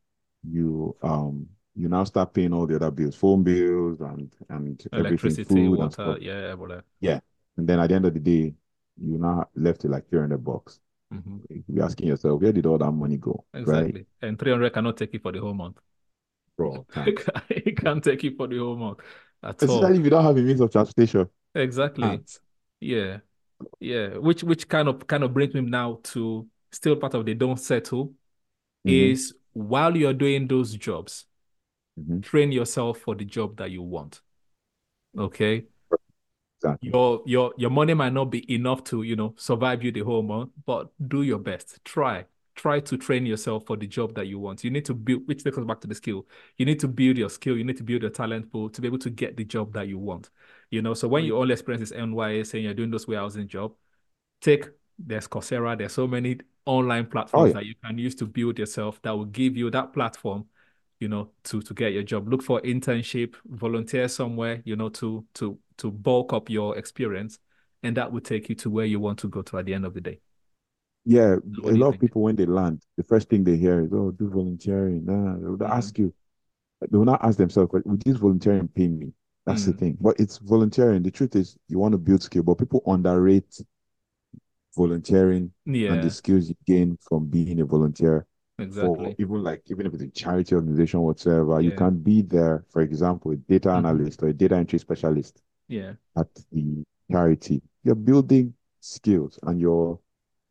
you 0.49 0.97
um 1.03 1.49
you 1.75 1.89
now 1.89 2.05
start 2.05 2.35
paying 2.35 2.53
all 2.53 2.67
the 2.67 2.77
other 2.77 2.91
bills, 2.91 3.17
phone 3.17 3.43
bills 3.43 4.01
and 4.01 4.33
and 4.49 4.87
electricity, 4.93 5.45
food 5.45 5.79
water, 5.79 6.17
yeah, 6.21 6.55
whatever. 6.55 6.85
Yeah, 7.01 7.21
and 7.57 7.67
then 7.67 7.81
at 7.81 7.89
the 7.89 7.95
end 7.95 8.07
of 8.07 8.15
the 8.15 8.21
day, 8.21 8.55
you 9.01 9.19
now 9.19 9.49
left 9.55 9.83
with 9.83 9.93
like 9.93 10.09
three 10.09 10.21
hundred 10.21 10.45
bucks. 10.45 10.81
Mm-hmm. 11.13 11.39
You're 11.69 11.85
asking 11.85 12.09
yourself, 12.09 12.41
where 12.41 12.53
did 12.53 12.67
all 12.67 12.79
that 12.79 12.91
money 12.91 13.17
go? 13.17 13.45
Exactly, 13.55 13.93
right? 13.93 14.07
and 14.23 14.39
three 14.39 14.51
hundred 14.51 14.73
cannot 14.73 14.97
take 14.97 15.13
you 15.15 15.21
for 15.21 15.33
the 15.33 15.41
whole 15.41 15.55
month. 15.55 15.79
Bro, 16.57 16.87
can't. 16.93 17.09
it 17.51 17.77
can't 17.77 18.05
take 18.05 18.23
you 18.23 18.35
for 18.37 18.47
the 18.47 18.59
whole 18.59 18.77
month. 18.77 19.01
At 19.43 19.63
Especially 19.63 19.85
all. 19.85 19.99
if 19.99 20.05
you 20.05 20.11
don't 20.11 20.25
have 20.25 20.37
a 20.37 20.41
means 20.41 20.61
of 20.61 20.71
transportation. 20.71 21.29
Exactly. 21.55 22.03
Can't. 22.03 22.39
Yeah, 22.81 23.19
yeah. 23.81 24.09
Which 24.19 24.45
which 24.45 24.69
kind 24.69 24.89
of 24.89 25.07
kind 25.07 25.25
of 25.25 25.33
brings 25.33 25.55
me 25.55 25.63
now 25.63 26.01
to 26.05 26.47
still 26.71 26.97
part 26.97 27.15
of 27.15 27.25
the 27.25 27.35
don't 27.35 27.59
settle 27.59 28.07
mm-hmm. 28.07 29.13
is 29.13 29.35
while 29.53 29.97
you're 29.97 30.15
doing 30.15 30.47
those 30.47 30.75
jobs, 30.75 31.27
mm-hmm. 31.99 32.21
train 32.21 32.53
yourself 32.53 32.99
for 32.99 33.15
the 33.15 33.25
job 33.25 33.57
that 33.57 33.71
you 33.71 33.83
want. 33.83 34.21
Okay. 35.19 35.65
Exactly. 36.59 36.91
Your 36.91 37.23
your 37.27 37.53
your 37.57 37.71
money 37.71 37.95
might 37.95 38.13
not 38.13 38.27
be 38.27 38.53
enough 38.53 38.85
to 38.85 39.03
you 39.03 39.17
know 39.17 39.35
survive 39.37 39.83
you 39.83 39.91
the 39.91 40.01
whole 40.01 40.23
month, 40.23 40.51
but 40.65 40.91
do 41.09 41.23
your 41.23 41.39
best. 41.39 41.85
Try 41.85 42.25
try 42.55 42.81
to 42.81 42.97
train 42.97 43.27
yourself 43.27 43.67
for 43.67 43.77
the 43.77 43.87
job 43.87 44.15
that 44.15 44.27
you 44.27 44.39
want. 44.39 44.63
You 44.63 44.71
need 44.71 44.85
to 44.85 44.95
build, 44.95 45.27
which 45.27 45.43
takes 45.43 45.59
us 45.59 45.65
back 45.65 45.81
to 45.81 45.87
the 45.87 45.95
skill. 45.95 46.27
You 46.59 46.67
need 46.67 46.81
to 46.81 46.89
build 46.89 47.17
your 47.17 47.31
skill. 47.31 47.57
You 47.57 47.65
need 47.65 47.79
to 47.79 47.83
build 47.83 48.03
your 48.03 48.11
talent 48.11 48.53
pool 48.53 48.69
to 48.71 48.81
be 48.81 48.89
able 48.89 48.99
to 48.99 49.11
get 49.11 49.37
the 49.37 49.45
job 49.45 49.73
that 49.73 49.89
you 49.89 49.99
want. 49.99 50.31
You 50.71 50.83
know, 50.83 50.95
so 50.95 51.09
when 51.09 51.25
you 51.25 51.37
only 51.37 51.53
experience 51.53 51.91
this 51.91 51.99
NYA 51.99 52.47
saying 52.47 52.65
you're 52.65 52.75
doing 52.75 52.91
those 52.91 53.09
warehousing 53.09 53.49
job, 53.49 53.73
take 54.41 54.69
there's 54.99 55.27
Coursera. 55.27 55.77
There's 55.77 55.93
so 55.93 56.07
many 56.07 56.39
online 56.65 57.07
platforms 57.07 57.43
oh, 57.43 57.47
yeah. 57.47 57.53
that 57.55 57.67
you 57.67 57.75
can 57.85 57.99
use 57.99 58.15
to 58.17 58.27
build 58.27 58.59
yourself 58.59 59.01
that 59.03 59.11
will 59.11 59.25
give 59.25 59.57
you 59.57 59.71
that 59.71 59.93
platform 59.93 60.47
you 61.03 61.09
know 61.09 61.31
to 61.45 61.61
to 61.61 61.75
get 61.75 61.93
your 61.93 62.05
job. 62.05 62.29
Look 62.29 62.43
for 62.43 62.61
internship 62.63 63.35
volunteer 63.45 64.09
somewhere 64.09 64.63
you 64.65 64.77
know 64.77 64.89
to 64.91 65.27
to 65.35 65.59
to 65.79 65.91
bulk 65.91 66.33
up 66.33 66.49
your 66.49 66.79
experience 66.79 67.39
and 67.83 67.97
that 67.97 68.11
will 68.13 68.21
take 68.21 68.49
you 68.49 68.55
to 68.55 68.71
where 68.71 68.87
you 68.87 69.01
want 69.01 69.19
to 69.19 69.29
go 69.29 69.43
to 69.43 69.59
at 69.59 69.67
the 69.67 69.75
end 69.75 69.85
of 69.85 69.95
the 69.95 70.01
day. 70.01 70.21
Yeah 71.05 71.37
so 71.55 71.69
a 71.69 71.73
lot 71.73 71.95
of 71.95 72.01
people 72.01 72.23
when 72.23 72.37
they 72.37 72.47
land 72.47 72.81
the 72.97 73.03
first 73.03 73.29
thing 73.29 73.43
they 73.43 73.57
hear 73.57 73.83
is 73.83 73.93
oh 73.93 74.13
do 74.13 74.31
volunteering. 74.31 75.05
Nah, 75.05 75.35
they'll 75.35 75.59
mm-hmm. 75.59 75.73
ask 75.73 75.99
you. 75.99 76.15
They 76.81 76.99
will 76.99 77.05
not 77.05 77.25
ask 77.25 77.37
themselves 77.37 77.71
would 77.73 78.03
this 78.03 78.17
volunteering 78.17 78.69
pay 78.69 78.89
me? 78.89 79.13
That's 79.47 79.63
mm-hmm. 79.63 79.71
the 79.73 79.77
thing. 79.77 79.99
But 80.01 80.21
it's 80.21 80.39
volunteering. 80.39 81.03
The 81.03 81.11
truth 81.11 81.35
is 81.35 81.57
you 81.69 81.79
want 81.79 81.93
to 81.93 81.99
build 81.99 82.23
skill 82.23 82.45
but 82.45 82.59
people 82.59 82.83
underrate 82.87 83.61
volunteering 84.77 85.53
yeah. 85.67 85.93
and 85.93 86.03
the 86.03 86.11
skills 86.11 86.49
you 86.49 86.57
gain 86.67 86.97
from 87.03 87.27
being 87.27 87.61
a 87.61 87.65
volunteer 87.65 88.27
Exactly. 88.59 89.17
even 89.19 89.43
like 89.43 89.63
even 89.67 89.87
if 89.87 89.95
it's 89.95 90.03
a 90.03 90.09
charity 90.09 90.55
organization 90.55 91.01
whatsoever, 91.01 91.61
yeah. 91.61 91.71
you 91.71 91.77
can 91.77 91.99
be 91.99 92.23
there, 92.23 92.65
for 92.71 92.83
example, 92.83 93.33
a 93.33 93.37
data 93.37 93.69
mm-hmm. 93.69 93.87
analyst 93.87 94.23
or 94.23 94.29
a 94.29 94.33
data 94.33 94.57
entry 94.57 94.79
specialist. 94.79 95.43
Yeah. 95.69 95.93
At 96.17 96.29
the 96.53 96.85
charity. 97.11 97.63
You're 97.85 97.95
building 97.95 98.55
skills 98.81 99.39
and 99.43 99.61
you're 99.61 99.99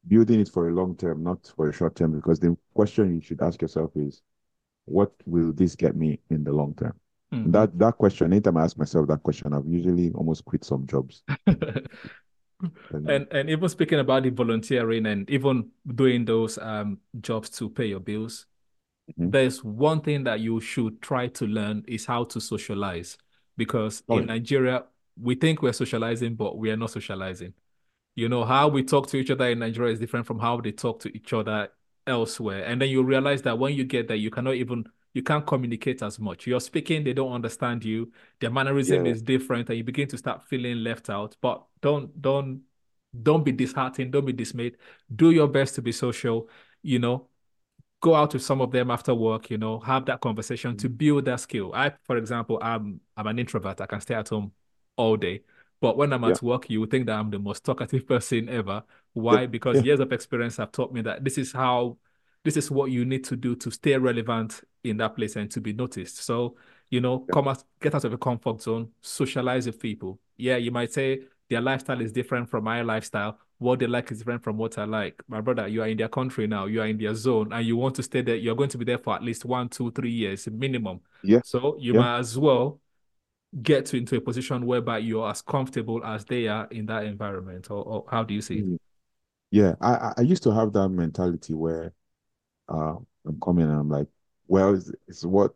building 0.08 0.40
it 0.40 0.50
for 0.50 0.70
a 0.70 0.74
long 0.74 0.96
term, 0.96 1.24
not 1.24 1.52
for 1.56 1.70
a 1.70 1.74
short 1.74 1.96
term, 1.96 2.14
because 2.14 2.40
the 2.40 2.58
question 2.74 3.16
you 3.16 3.22
should 3.22 3.42
ask 3.42 3.62
yourself 3.62 3.92
is, 3.96 4.22
what 4.86 5.12
will 5.26 5.54
this 5.54 5.76
get 5.76 5.96
me 5.96 6.20
in 6.30 6.44
the 6.44 6.52
long 6.52 6.74
term? 6.76 6.94
Mm-hmm. 7.34 7.52
That 7.52 7.80
that 7.80 7.98
question, 7.98 8.34
anytime 8.34 8.58
I 8.58 8.64
ask 8.64 8.78
myself 8.78 9.08
that 9.08 9.24
question, 9.24 9.54
I've 9.54 9.68
usually 9.68 10.12
almost 10.12 10.44
quit 10.44 10.66
some 10.66 10.86
jobs. 10.86 11.24
and 13.08 13.28
and 13.32 13.50
even 13.50 13.69
speaking 13.69 14.00
about 14.00 14.24
the 14.24 14.30
volunteering 14.30 15.06
and 15.06 15.30
even 15.30 15.69
doing 15.95 16.26
those 16.26 16.58
um 16.60 16.97
jobs 17.21 17.50
to 17.50 17.69
pay 17.69 17.86
your 17.86 18.00
bills 18.00 18.45
mm-hmm. 19.12 19.30
there's 19.30 19.63
one 19.63 20.02
thing 20.02 20.24
that 20.24 20.39
you 20.39 20.60
should 20.60 21.02
try 21.02 21.28
to 21.28 21.45
learn 21.45 21.84
is 21.88 22.06
how 22.06 22.24
to 22.24 22.39
socialize 22.39 23.17
because 23.58 24.04
oh, 24.10 24.17
in 24.17 24.24
yeah. 24.24 24.34
nigeria 24.34 24.84
we 25.21 25.36
think 25.36 25.62
we're 25.62 25.74
socializing 25.74 26.36
but 26.36 26.58
we 26.58 26.69
are 26.71 26.78
not 26.78 26.91
socializing 26.91 27.54
you 28.15 28.28
know 28.28 28.43
how 28.43 28.67
we 28.67 28.84
talk 28.84 29.08
to 29.08 29.17
each 29.17 29.32
other 29.32 29.50
in 29.50 29.60
nigeria 29.60 29.93
is 29.93 30.00
different 30.00 30.26
from 30.26 30.39
how 30.39 30.60
they 30.60 30.71
talk 30.71 31.00
to 31.00 31.15
each 31.15 31.34
other 31.34 31.69
elsewhere 32.08 32.63
and 32.63 32.82
then 32.82 32.89
you 32.89 33.04
realize 33.04 33.41
that 33.43 33.58
when 33.58 33.74
you 33.74 33.84
get 33.84 34.08
there 34.08 34.17
you 34.17 34.30
cannot 34.30 34.56
even 34.56 34.86
you 35.13 35.24
can't 35.24 35.45
communicate 35.45 36.02
as 36.02 36.19
much. 36.19 36.47
You're 36.47 36.62
speaking, 36.62 37.04
they 37.04 37.13
don't 37.13 37.32
understand 37.32 37.84
you. 37.84 38.12
Their 38.39 38.52
mannerism 38.52 39.06
yeah. 39.06 39.12
is 39.12 39.21
different, 39.21 39.69
and 39.69 39.78
you 39.78 39.84
begin 39.84 40.08
to 40.10 40.17
start 40.17 40.43
feeling 40.43 40.78
left 40.84 41.10
out. 41.10 41.36
But 41.41 41.63
don't 41.82 42.22
don't 42.22 42.62
don't 43.22 43.44
be 43.44 43.52
disheartened. 43.52 44.12
Don't 44.12 44.26
be 44.26 44.34
dismayed. 44.34 44.78
Do 45.13 45.32
your 45.32 45.48
best 45.48 45.76
to 45.76 45.82
be 45.82 45.91
social. 45.91 46.50
You 46.82 47.00
know, 47.00 47.28
go 48.02 48.15
out 48.15 48.34
with 48.34 48.44
some 48.44 48.62
of 48.62 48.72
them 48.72 48.91
after 48.91 49.13
work. 49.13 49.50
You 49.50 49.58
know, 49.58 49.80
have 49.80 50.06
that 50.06 50.22
conversation 50.22 50.78
to 50.78 50.89
mm. 50.89 50.98
build 50.98 51.26
that 51.26 51.39
skill. 51.41 51.72
I, 51.74 51.94
for 52.04 52.17
example, 52.17 52.60
I'm 52.62 53.02
I'm 53.17 53.28
an 53.28 53.39
introvert. 53.39 53.82
I 53.82 53.86
can 53.86 54.02
stay 54.02 54.15
at 54.15 54.30
home 54.30 54.52
all 54.96 55.17
day. 55.17 55.44
But 55.82 55.98
when 55.98 56.13
I'm 56.13 56.24
at 56.26 56.41
work, 56.44 56.70
you 56.70 56.80
would 56.82 56.91
think 56.91 57.08
that 57.08 57.17
I'm 57.17 57.32
the 57.32 57.39
most 57.39 57.65
talkative 57.65 58.08
person 58.08 58.50
ever. 58.50 58.84
Why? 59.13 59.48
Because 59.48 59.78
yeah. 59.78 59.84
years 59.84 60.00
of 60.00 60.12
experience 60.13 60.58
have 60.58 60.72
taught 60.72 60.94
me 60.94 61.02
that 61.02 61.24
this 61.24 61.38
is 61.38 61.52
how 61.52 61.98
this 62.44 62.58
is 62.58 62.72
what 62.72 62.91
you 62.91 63.04
need 63.06 63.24
to 63.26 63.36
do 63.36 63.56
to 63.56 63.72
stay 63.72 63.98
relevant 63.98 64.62
in 64.84 64.98
that 64.98 65.15
place 65.15 65.36
and 65.36 65.50
to 65.52 65.62
be 65.62 65.74
noticed. 65.74 66.17
So 66.24 66.56
You 66.91 67.00
know, 67.00 67.26
Yeah. 67.28 67.34
come 67.34 67.48
out, 67.48 67.63
get 67.80 67.96
out 67.96 68.04
of 68.04 68.12
your 68.12 68.17
comfort 68.20 68.62
zone, 68.62 68.91
socialize 69.00 69.65
with 69.65 69.80
people. 69.80 70.20
Yeah, 70.36 70.58
you 70.58 70.72
might 70.72 70.91
say 70.91 71.22
their 71.52 71.62
lifestyle 71.62 72.02
is 72.02 72.14
different 72.14 72.50
from 72.50 72.64
my 72.64 72.82
lifestyle. 72.82 73.38
What 73.60 73.80
they 73.80 73.86
like 73.88 74.10
is 74.12 74.20
different 74.20 74.42
from 74.44 74.58
what 74.58 74.78
I 74.78 74.86
like. 74.86 75.22
My 75.28 75.42
brother, 75.42 75.68
you 75.68 75.82
are 75.84 75.88
in 75.88 75.98
their 75.98 76.08
country 76.10 76.48
now, 76.48 76.66
you 76.66 76.82
are 76.82 76.88
in 76.88 76.98
their 76.98 77.14
zone, 77.14 77.52
and 77.54 77.66
you 77.66 77.76
want 77.78 77.96
to 77.96 78.04
stay 78.04 78.22
there. 78.22 78.38
You're 78.38 78.56
going 78.56 78.70
to 78.70 78.78
be 78.78 78.86
there 78.86 78.98
for 78.98 79.14
at 79.14 79.22
least 79.22 79.44
one, 79.46 79.68
two, 79.70 79.92
three 79.92 80.12
years 80.12 80.48
minimum. 80.48 81.02
Yeah. 81.24 81.42
So 81.44 81.78
you 81.78 81.94
Yeah. 81.94 82.00
might 82.00 82.20
as 82.20 82.38
well 82.38 82.80
get 83.62 83.86
to, 83.88 83.98
into 83.98 84.16
a 84.16 84.22
position 84.22 84.66
whereby 84.66 85.00
you're 85.00 85.30
as 85.30 85.42
comfortable 85.42 86.04
as 86.06 86.26
they 86.26 86.48
are 86.48 86.68
in 86.72 86.86
that 86.88 87.04
environment. 87.04 87.70
Or, 87.70 87.84
or 87.84 88.06
how 88.10 88.24
do 88.24 88.34
you 88.34 88.42
see 88.42 88.60
it? 88.60 88.66
Mm. 88.66 88.78
Yeah, 89.52 89.76
I, 89.82 89.94
I- 89.96 90.14
I 90.20 90.22
used 90.22 90.44
to 90.44 90.52
have 90.54 90.74
that 90.74 90.90
mentality 90.90 91.54
where 91.54 91.94
uh, 92.70 92.96
I'm 93.26 93.40
coming 93.42 93.66
and 93.66 93.80
I'm 93.80 93.90
like, 93.90 94.08
well, 94.48 94.74
it's, 94.76 94.92
it's 95.08 95.26
what 95.26 95.54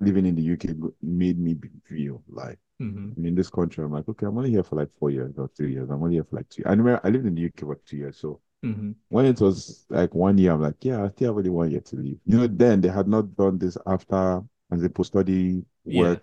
living 0.00 0.26
in 0.26 0.34
the 0.34 0.42
UK 0.42 0.70
made 1.02 1.38
me 1.38 1.56
feel 1.86 2.22
like. 2.28 2.58
Mhm. 2.80 3.18
I 3.18 3.26
in 3.26 3.34
this 3.34 3.50
country, 3.50 3.84
I'm 3.84 3.92
like, 3.92 4.08
okay, 4.08 4.26
I'm 4.26 4.36
only 4.38 4.50
here 4.50 4.62
for 4.62 4.76
like 4.76 4.90
four 4.98 5.10
years 5.10 5.34
or 5.38 5.48
three 5.56 5.72
years. 5.72 5.90
I'm 5.90 6.02
only 6.02 6.16
here 6.16 6.24
for 6.24 6.36
like 6.36 6.48
two. 6.48 6.62
I 6.66 6.70
remember 6.70 7.00
I 7.04 7.10
lived 7.10 7.26
in 7.26 7.34
the 7.34 7.42
UK 7.42 7.66
for 7.66 7.76
two 7.86 7.96
years. 7.98 8.18
So 8.18 8.40
Mhm. 8.62 8.94
when 9.10 9.26
it 9.26 9.40
was 9.40 9.86
like 9.90 10.14
one 10.14 10.38
year, 10.38 10.52
I'm 10.52 10.62
like, 10.62 10.84
yeah, 10.84 11.04
I 11.04 11.10
still 11.10 11.30
have 11.30 11.38
only 11.38 11.50
one 11.50 11.70
year 11.70 11.80
to 11.80 11.96
leave. 11.96 12.20
You 12.26 12.38
know, 12.38 12.46
then 12.46 12.80
they 12.80 12.88
had 12.88 13.08
not 13.08 13.36
done 13.36 13.58
this 13.58 13.76
after 13.86 14.42
and 14.70 14.80
the 14.82 14.90
post-study 14.90 15.64
Yeah. 15.88 16.16
work 16.16 16.22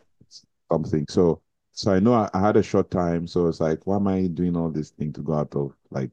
something. 0.71 1.05
So 1.09 1.41
so 1.73 1.93
I 1.93 1.99
know 1.99 2.13
I, 2.13 2.29
I 2.33 2.39
had 2.41 2.57
a 2.57 2.63
short 2.63 2.91
time. 2.91 3.27
So 3.27 3.47
it's 3.47 3.59
like, 3.61 3.85
why 3.87 3.97
am 3.97 4.07
I 4.07 4.27
doing 4.27 4.55
all 4.57 4.69
this 4.71 4.91
thing 4.91 5.13
to 5.13 5.21
go 5.21 5.33
out 5.35 5.55
of 5.55 5.73
like 5.91 6.11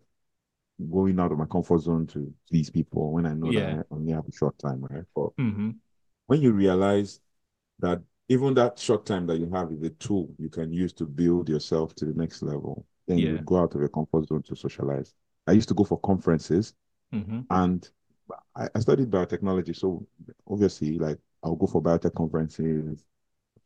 going 0.91 1.21
out 1.21 1.33
of 1.33 1.39
my 1.39 1.47
comfort 1.47 1.81
zone 1.83 2.07
to 2.09 2.33
these 2.51 2.71
people 2.71 3.13
when 3.13 3.27
I 3.27 3.35
know 3.35 3.53
Yeah. 3.53 3.53
that 3.53 3.87
I 3.91 3.95
only 3.95 4.13
have 4.13 4.29
a 4.29 4.33
short 4.33 4.59
time, 4.59 4.85
right? 4.91 5.05
But 5.15 5.31
Mhm. 5.39 5.81
when 6.27 6.41
you 6.41 6.53
realize 6.53 7.21
that 7.81 8.03
even 8.29 8.55
that 8.55 8.79
short 8.79 9.05
time 9.07 9.27
that 9.27 9.39
you 9.39 9.51
have 9.51 9.71
is 9.73 9.83
a 9.83 9.91
tool 9.91 10.29
you 10.39 10.49
can 10.49 10.73
use 10.73 10.93
to 10.95 11.05
build 11.05 11.49
yourself 11.49 11.95
to 11.97 12.05
the 12.07 12.15
next 12.15 12.43
level, 12.43 12.87
then 13.07 13.19
you 13.19 13.39
go 13.41 13.59
out 13.59 13.75
of 13.75 13.81
your 13.81 13.89
comfort 13.91 14.27
zone 14.27 14.43
to 14.45 14.57
socialize. 14.57 15.15
I 15.47 15.53
used 15.53 15.69
to 15.69 15.75
go 15.75 15.85
for 15.85 15.99
conferences 16.01 16.75
Mhm. 17.13 17.47
and 17.51 17.91
I, 18.57 18.69
I 18.75 18.81
studied 18.81 19.11
biotechnology. 19.11 19.77
So 19.77 20.07
obviously, 20.49 20.99
like 20.99 21.19
I'll 21.43 21.57
go 21.57 21.67
for 21.67 21.83
biotech 21.83 22.15
conferences 22.15 23.05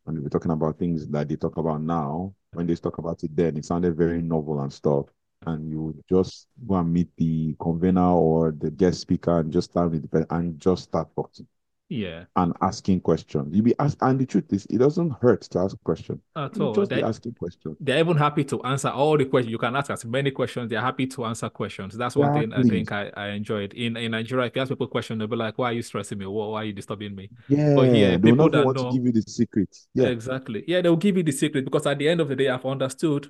and 0.07 0.23
we're 0.23 0.29
talking 0.29 0.51
about 0.51 0.79
things 0.79 1.07
that 1.09 1.29
they 1.29 1.37
talk 1.37 1.57
about 1.57 1.83
now. 1.83 2.35
When 2.53 2.67
they 2.67 2.75
talk 2.75 2.99
about 2.99 3.23
it 3.25 3.35
then, 3.37 3.57
it 3.57 3.65
sounded 3.65 3.97
very 3.97 4.23
novel 4.23 4.61
and 4.61 4.73
stuff. 4.73 5.07
And 5.47 5.71
you 5.71 5.95
just 6.09 6.49
go 6.67 6.77
and 6.77 6.93
meet 6.93 7.09
the 7.17 7.55
convener 7.61 8.11
or 8.13 8.53
the 8.53 8.71
guest 8.71 9.01
speaker 9.01 9.39
and 9.41 9.53
just 9.53 9.71
start 9.71 9.91
with 9.93 10.11
the 10.11 10.27
and 10.31 10.59
just 10.59 10.85
start 10.85 11.09
talking 11.15 11.47
Yeah. 11.91 12.25
and 12.37 12.53
asking 12.61 13.01
questions. 13.01 13.55
You 13.57 13.63
be 13.63 13.75
asked, 13.79 13.97
and 14.03 14.19
the 14.21 14.27
truth 14.27 14.53
is, 14.53 14.67
it 14.69 14.77
doesn't 14.79 15.11
hurt 15.23 15.41
to 15.43 15.59
ask 15.61 15.77
questions. 15.85 16.21
At 16.37 16.55
You 16.57 16.65
all. 16.67 16.75
just 16.75 16.91
be 16.91 16.97
They, 16.97 17.03
asking 17.03 17.33
questions. 17.35 17.77
they're 17.81 17.99
even 17.99 18.17
happy 18.17 18.45
to 18.45 18.63
answer 18.63 18.89
all 18.89 19.17
the 19.17 19.25
questions. 19.25 19.51
You 19.51 19.59
can 19.59 19.75
ask 19.75 19.91
as 19.91 20.05
many 20.05 20.31
questions. 20.31 20.69
They're 20.69 20.83
happy 20.83 21.07
to 21.07 21.25
answer 21.25 21.49
questions. 21.49 21.97
That's 21.97 22.15
one 22.15 22.35
thing 22.35 22.53
I 22.53 22.63
think 22.63 22.93
I, 22.93 23.11
I 23.17 23.29
enjoyed. 23.29 23.73
In 23.73 23.97
in 23.97 24.11
Nigeria, 24.13 24.47
if 24.47 24.57
you 24.57 24.61
ask 24.63 24.69
people 24.69 24.87
questions, 24.89 25.19
they'll 25.19 25.29
be 25.29 25.37
like, 25.37 25.57
Why 25.57 25.71
are 25.71 25.73
you 25.73 25.83
stressing 25.83 26.19
me? 26.19 26.27
Why, 26.27 26.47
why 26.47 26.63
are 26.63 26.65
you 26.65 26.73
disturbing 26.75 27.15
me? 27.15 27.31
Yeah, 27.49 27.75
But 27.75 27.95
here, 27.95 28.19
they 28.19 28.31
people 28.33 28.51
that 28.51 28.67
want 28.67 28.77
to 28.79 28.91
give 28.93 29.05
you 29.07 29.13
the 29.13 29.23
secret. 29.23 29.75
Yeah, 29.95 30.09
exactly. 30.09 30.65
Yeah, 30.69 30.83
they'll 30.83 30.97
give 30.97 31.17
you 31.17 31.23
the 31.23 31.33
secret 31.33 31.65
because 31.65 31.87
at 31.87 31.99
the 31.99 32.09
end 32.09 32.21
of 32.21 32.29
the 32.29 32.37
day, 32.37 32.49
I've 32.49 32.67
understood. 32.67 33.29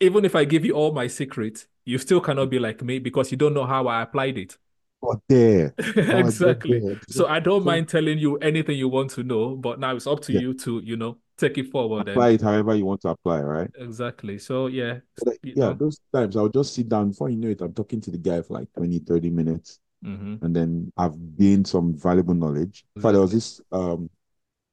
Even 0.00 0.24
if 0.24 0.34
I 0.34 0.44
give 0.44 0.64
you 0.64 0.72
all 0.74 0.92
my 0.92 1.06
secrets, 1.06 1.66
you 1.84 1.96
still 1.98 2.20
cannot 2.20 2.50
be 2.50 2.58
like 2.58 2.82
me 2.82 2.98
because 2.98 3.30
you 3.30 3.38
don't 3.38 3.54
know 3.54 3.64
how 3.64 3.86
I 3.86 4.02
applied 4.02 4.36
it. 4.36 4.58
But 5.04 5.20
there, 5.28 5.74
Exactly. 6.10 6.84
there. 6.84 6.96
So 7.08 7.26
I 7.26 7.40
don't 7.40 7.64
So 7.64 7.64
mind 7.64 7.88
telling 7.88 8.18
you 8.18 8.36
anything 8.38 8.76
you 8.78 8.88
want 8.88 9.10
to 9.12 9.22
know, 9.22 9.56
but 9.56 9.80
now 9.80 9.96
it's 9.96 10.06
up 10.06 10.20
to 10.22 10.32
yeah, 10.32 10.40
you 10.40 10.54
to, 10.54 10.80
you 10.84 10.96
know, 10.96 11.18
take 11.36 11.58
it 11.58 11.70
forward 11.70 12.08
and 12.08 12.24
apply 12.24 12.30
it 12.30 12.40
however 12.40 12.74
you 12.76 12.84
want 12.86 13.00
to 13.00 13.08
apply, 13.08 13.40
right? 13.40 13.70
exactly. 13.74 14.38
So 14.38 14.66
yeah, 14.66 15.00
like, 15.24 15.40
yeah, 15.52 15.72
know. 15.72 15.78
those 15.78 16.00
times 16.12 16.36
I'll 16.36 16.48
just 16.48 16.74
sit 16.74 16.88
down 16.88 17.10
before 17.10 17.30
you 17.30 17.36
know 17.36 17.48
it, 17.48 17.60
I'm 17.60 17.72
talking 17.74 18.00
to 18.02 18.10
the 18.10 18.18
guy 18.18 18.42
for 18.42 18.54
like 18.54 18.72
20, 18.74 18.98
30 18.98 19.30
minutes, 19.30 19.80
hmm 20.02 20.36
and 20.42 20.54
then 20.56 20.92
I've 20.96 21.14
gained 21.36 21.68
some 21.68 21.96
valuable 21.98 22.34
knowledge. 22.34 22.84
In 22.96 23.02
fact, 23.02 23.14
there 23.14 23.22
was 23.22 23.32
this 23.32 23.60
um 23.72 24.10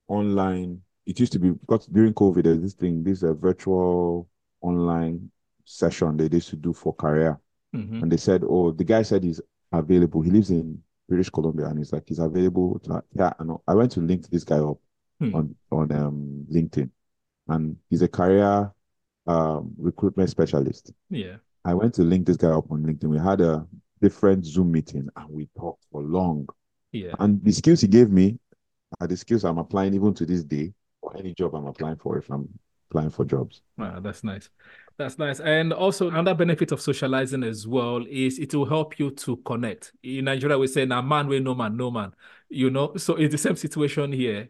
online, 0.07 0.81
it 1.07 1.19
used 1.19 1.33
to 1.33 1.39
be 1.39 1.51
because 1.51 1.87
during 1.87 2.13
COVID, 2.13 2.43
there's 2.45 2.61
this 2.61 2.75
thing, 2.75 3.03
this 3.03 3.23
a 3.23 3.33
virtual 3.33 4.29
online 4.61 5.31
session 5.65 6.17
they 6.17 6.29
used 6.31 6.49
to 6.49 6.57
do 6.57 6.73
for 6.73 6.95
career. 6.95 7.39
hmm 7.73 8.01
And 8.01 8.11
they 8.11 8.17
said, 8.17 8.43
oh, 8.47 8.71
the 8.71 8.83
guy 8.85 9.03
said 9.03 9.23
he's 9.23 9.41
available. 9.71 10.21
He 10.21 10.31
lives 10.31 10.49
in 10.51 10.81
British 11.07 11.29
Columbia 11.29 11.67
and 11.67 11.77
he's 11.77 11.91
like, 11.93 12.03
he's 12.07 12.19
available. 12.19 12.79
To, 12.85 13.03
yeah, 13.13 13.33
I 13.39 13.43
know. 13.43 13.61
I 13.67 13.73
went 13.75 13.91
to 13.93 13.99
link 14.01 14.29
this 14.29 14.43
guy 14.43 14.57
up 14.59 14.77
Hmm. 15.19 15.35
on, 15.35 15.55
on 15.71 15.91
um, 15.91 16.47
LinkedIn 16.51 16.89
and 17.47 17.77
he's 17.91 18.01
a 18.01 18.07
career 18.07 18.71
um, 19.27 19.71
recruitment 19.77 20.31
specialist. 20.31 20.91
Yeah. 21.11 21.35
I 21.63 21.75
went 21.75 21.93
to 21.95 22.01
link 22.01 22.25
this 22.25 22.37
guy 22.37 22.49
up 22.49 22.71
on 22.71 22.81
LinkedIn. 22.83 23.03
We 23.03 23.19
had 23.19 23.39
a 23.39 23.67
different 24.01 24.45
Zoom 24.47 24.71
meeting 24.71 25.07
and 25.15 25.29
we 25.29 25.47
talked 25.55 25.85
for 25.91 26.01
long. 26.01 26.47
Yeah. 26.91 27.13
And 27.19 27.43
the 27.43 27.51
skills 27.51 27.81
he 27.81 27.87
gave 27.87 28.09
me 28.09 28.39
are 28.99 29.05
the 29.05 29.15
skills 29.15 29.43
I'm 29.45 29.59
applying 29.59 29.93
even 29.93 30.15
to 30.15 30.25
this 30.25 30.43
day 30.43 30.73
for 30.99 31.15
any 31.15 31.35
job 31.35 31.53
I'm 31.53 31.67
applying 31.67 31.97
for 31.97 32.17
if 32.17 32.27
I'm 32.31 32.49
applying 32.89 33.11
for 33.11 33.23
jobs. 33.23 33.61
Wow, 33.77 33.99
that's 33.99 34.23
nice. 34.23 34.49
That's 35.01 35.17
nice. 35.17 35.39
And 35.39 35.73
also 35.73 36.09
another 36.09 36.35
benefit 36.35 36.71
of 36.71 36.79
socializing 36.79 37.43
as 37.43 37.65
well 37.65 38.05
is 38.07 38.37
it 38.37 38.53
will 38.53 38.65
help 38.67 38.99
you 38.99 39.09
to 39.11 39.37
connect. 39.37 39.93
In 40.03 40.25
Nigeria, 40.25 40.59
we 40.59 40.67
say 40.67 40.85
now 40.85 41.01
man 41.01 41.27
we 41.27 41.39
no 41.39 41.55
man, 41.55 41.75
no 41.75 41.89
man. 41.89 42.13
You 42.49 42.69
know, 42.69 42.95
so 42.97 43.15
it's 43.15 43.31
the 43.31 43.37
same 43.39 43.55
situation 43.55 44.11
here. 44.11 44.49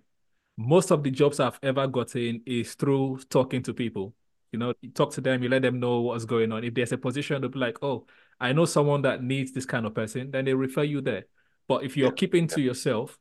Most 0.58 0.92
of 0.92 1.04
the 1.04 1.12
jobs 1.12 1.40
I've 1.40 1.60
ever 1.64 1.88
gotten 1.88 2.42
is 2.46 2.76
through 2.76 3.20
talking 3.30 3.64
to 3.64 3.74
people. 3.74 4.14
You 4.52 4.60
know, 4.60 4.74
you 4.82 4.90
talk 4.92 5.12
to 5.14 5.22
them, 5.22 5.42
you 5.42 5.48
let 5.50 5.62
them 5.62 5.80
know 5.80 6.02
what's 6.02 6.26
going 6.26 6.52
on. 6.52 6.64
If 6.66 6.74
there's 6.74 6.92
a 6.92 6.98
position, 6.98 7.42
they'll 7.42 7.50
be 7.52 7.60
like, 7.60 7.78
oh, 7.82 8.06
I 8.40 8.52
know 8.52 8.66
someone 8.66 9.04
that 9.04 9.24
needs 9.24 9.54
this 9.54 9.66
kind 9.66 9.86
of 9.86 9.96
person, 9.96 10.32
then 10.32 10.46
they 10.46 10.54
refer 10.54 10.84
you 10.84 11.00
there. 11.02 11.26
But 11.68 11.84
if 11.86 11.96
you're 11.96 12.10
Yeah. 12.10 12.16
keeping 12.16 12.48
to 12.48 12.62
yourself, 12.62 13.18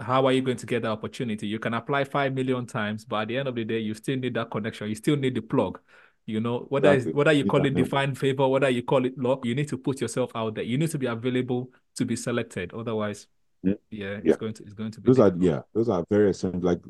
how 0.00 0.26
are 0.26 0.32
you 0.32 0.40
going 0.42 0.56
to 0.56 0.66
get 0.66 0.82
that 0.82 0.88
opportunity? 0.90 1.46
You 1.46 1.58
can 1.58 1.74
apply 1.74 2.04
five 2.04 2.32
million 2.34 2.66
times, 2.66 3.04
but 3.04 3.22
at 3.22 3.28
the 3.28 3.36
end 3.38 3.48
of 3.48 3.54
the 3.54 3.64
day, 3.64 3.80
you 3.80 3.94
still 3.94 4.16
need 4.16 4.34
that 4.34 4.50
connection. 4.50 4.88
You 4.88 4.94
still 4.94 5.16
need 5.16 5.34
the 5.34 5.42
plug. 5.42 5.80
You 6.26 6.40
know, 6.40 6.66
whether 6.68 6.92
Exactly. 6.92 7.12
whether 7.14 7.32
you 7.32 7.44
call 7.44 7.60
can 7.60 7.66
it 7.66 7.74
divine 7.74 8.14
favor, 8.14 8.46
whether 8.46 8.68
you 8.68 8.82
call 8.82 9.04
it 9.04 9.18
luck, 9.18 9.44
you 9.44 9.54
need 9.54 9.68
to 9.68 9.78
put 9.78 10.00
yourself 10.00 10.30
out 10.34 10.54
there. 10.54 10.64
You 10.64 10.78
need 10.78 10.90
to 10.90 10.98
be 10.98 11.06
available 11.06 11.70
to 11.96 12.04
be 12.04 12.14
selected. 12.16 12.72
Otherwise, 12.72 13.26
Yeah. 13.62 13.74
yeah, 13.90 14.20
it's 14.22 14.36
going 14.36 14.54
to 14.54 14.62
it's 14.62 14.74
going 14.74 14.90
to 14.92 15.00
be 15.00 15.06
Those 15.06 15.18
are 15.18 15.32
yeah, 15.38 15.62
those 15.72 15.88
are 15.88 16.04
very 16.10 16.30
essential. 16.30 16.60
Like 16.60 16.80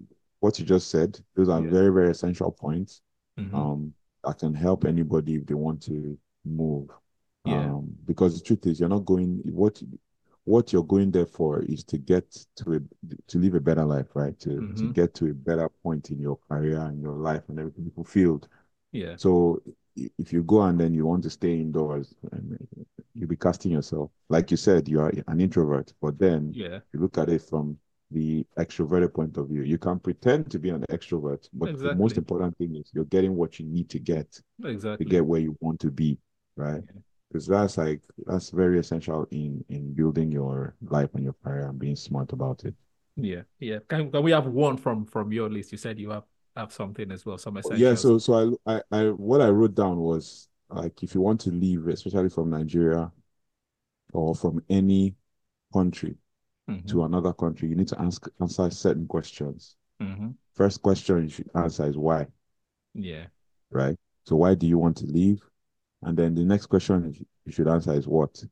what 0.40 0.58
you 0.58 0.64
just 0.66 0.90
said, 0.90 1.18
those 1.34 1.48
are 1.48 1.62
Yeah. 1.62 1.70
very, 1.70 1.92
very 1.92 2.10
essential 2.10 2.50
points. 2.50 3.02
Mhm. 3.38 3.54
Um, 3.54 3.94
that 4.24 4.38
can 4.38 4.52
help 4.54 4.84
anybody 4.84 5.36
if 5.36 5.46
they 5.46 5.54
want 5.54 5.80
to 5.82 6.18
move. 6.44 6.90
Yeah. 7.46 7.74
Um, 7.76 7.94
because 8.06 8.36
the 8.38 8.44
truth 8.44 8.66
is, 8.66 8.80
you're 8.80 8.88
not 8.90 9.04
going. 9.06 9.38
What 9.52 9.82
what 10.44 10.72
you're 10.72 10.82
going 10.84 11.10
there 11.12 11.26
for 11.26 11.62
is 11.62 11.84
to 11.84 11.96
get 11.98 12.30
to 12.56 12.74
a 12.74 12.80
to 13.28 13.38
live 13.38 13.54
a 13.54 13.60
better 13.60 13.84
life, 13.84 14.14
right? 14.14 14.38
To 14.40 14.56
to 14.74 14.82
Mhm. 14.84 14.92
get 14.94 15.14
to 15.14 15.26
a 15.30 15.34
better 15.34 15.68
point 15.82 16.10
in 16.10 16.18
your 16.18 16.36
career 16.48 16.78
and 16.80 17.00
your 17.00 17.14
life 17.14 17.48
and 17.48 17.58
everything 17.58 17.90
fulfilled. 17.94 18.48
Yeah. 18.92 19.14
So 19.16 19.62
if 19.96 20.32
you 20.32 20.42
go 20.42 20.62
and 20.62 20.78
then 20.80 20.94
you 20.94 21.06
want 21.06 21.22
to 21.24 21.30
stay 21.30 21.54
indoors, 21.60 22.14
and 22.32 22.56
you'll 23.14 23.28
be 23.28 23.36
casting 23.36 23.72
yourself. 23.72 24.10
Like 24.28 24.50
you 24.50 24.56
said, 24.56 24.88
you 24.88 25.00
are 25.00 25.12
an 25.26 25.40
introvert, 25.40 25.92
but 26.00 26.18
then 26.18 26.52
Yeah. 26.54 26.80
you 26.92 27.00
look 27.00 27.18
at 27.18 27.28
it 27.28 27.42
from 27.42 27.78
the 28.12 28.44
extroverted 28.58 29.12
point 29.14 29.36
of 29.36 29.48
view. 29.48 29.62
You 29.62 29.78
can 29.78 29.98
pretend 30.00 30.50
to 30.50 30.58
be 30.58 30.70
an 30.70 30.84
extrovert, 30.90 31.48
but 31.52 31.78
the 31.78 31.94
most 31.94 32.16
important 32.18 32.56
thing 32.58 32.74
is 32.76 32.90
you're 32.92 33.04
getting 33.04 33.36
what 33.36 33.58
you 33.60 33.66
need 33.66 33.88
to 33.90 33.98
get 33.98 34.26
exactly. 34.26 34.64
to 34.64 34.70
Exactly. 34.74 35.06
get 35.06 35.26
where 35.26 35.40
you 35.40 35.56
want 35.60 35.80
to 35.80 35.90
be, 35.90 36.18
right? 36.56 36.82
Yeah. 36.86 37.00
Because 37.28 37.46
that's 37.46 37.78
like 37.78 38.02
that's 38.26 38.50
very 38.50 38.78
essential 38.80 39.26
in 39.30 39.64
in 39.68 39.94
building 39.94 40.32
your 40.32 40.74
life 40.82 41.10
and 41.14 41.22
your 41.22 41.36
career 41.44 41.68
and 41.68 41.78
being 41.78 41.94
smart 41.96 42.32
about 42.32 42.64
it. 42.64 42.74
Yeah. 43.16 43.42
Yeah. 43.60 43.78
Can, 43.88 44.10
can 44.10 44.22
we 44.24 44.32
have 44.32 44.46
one 44.46 44.76
from 44.76 45.04
from 45.04 45.30
your 45.32 45.48
list? 45.48 45.70
You 45.72 45.78
said 45.78 45.98
you 45.98 46.10
have 46.10 46.24
have 46.60 46.72
something 46.72 47.10
as 47.10 47.24
well, 47.26 47.38
some 47.38 47.54
Yeah, 47.56 47.60
essentials. 47.92 48.00
so 48.02 48.18
so 48.18 48.58
I 48.66 48.74
I, 48.76 48.82
I 48.92 49.04
what 49.10 49.40
I 49.40 49.48
wrote 49.48 49.74
down 49.74 49.98
was 49.98 50.48
like 50.68 51.02
if 51.02 51.14
you 51.14 51.20
want 51.20 51.40
to 51.42 51.50
leave, 51.50 51.88
especially 51.88 52.28
from 52.28 52.50
Nigeria 52.50 53.10
or 54.12 54.34
from 54.34 54.62
any 54.68 55.16
country 55.72 56.16
Mhm. 56.68 56.86
to 56.88 57.04
another 57.04 57.32
country, 57.32 57.68
you 57.68 57.76
need 57.76 57.88
to 57.88 58.00
ask 58.00 58.26
answer 58.40 58.70
certain 58.70 59.06
questions. 59.06 59.76
Mhm. 60.00 60.34
First 60.54 60.82
question 60.82 61.22
you 61.24 61.28
should 61.28 61.50
answer 61.54 61.86
is 61.88 61.96
why, 61.96 62.26
Yeah. 62.94 63.26
right? 63.70 63.96
So 64.24 64.36
why 64.36 64.54
do 64.54 64.66
you 64.66 64.78
want 64.78 64.96
to 64.98 65.06
leave? 65.06 65.40
And 66.02 66.16
then 66.16 66.34
the 66.34 66.44
next 66.44 66.66
question 66.66 67.14
you 67.44 67.52
should- 67.52 67.68
answer 67.68 67.92
is 67.94 68.06
what. 68.06 68.44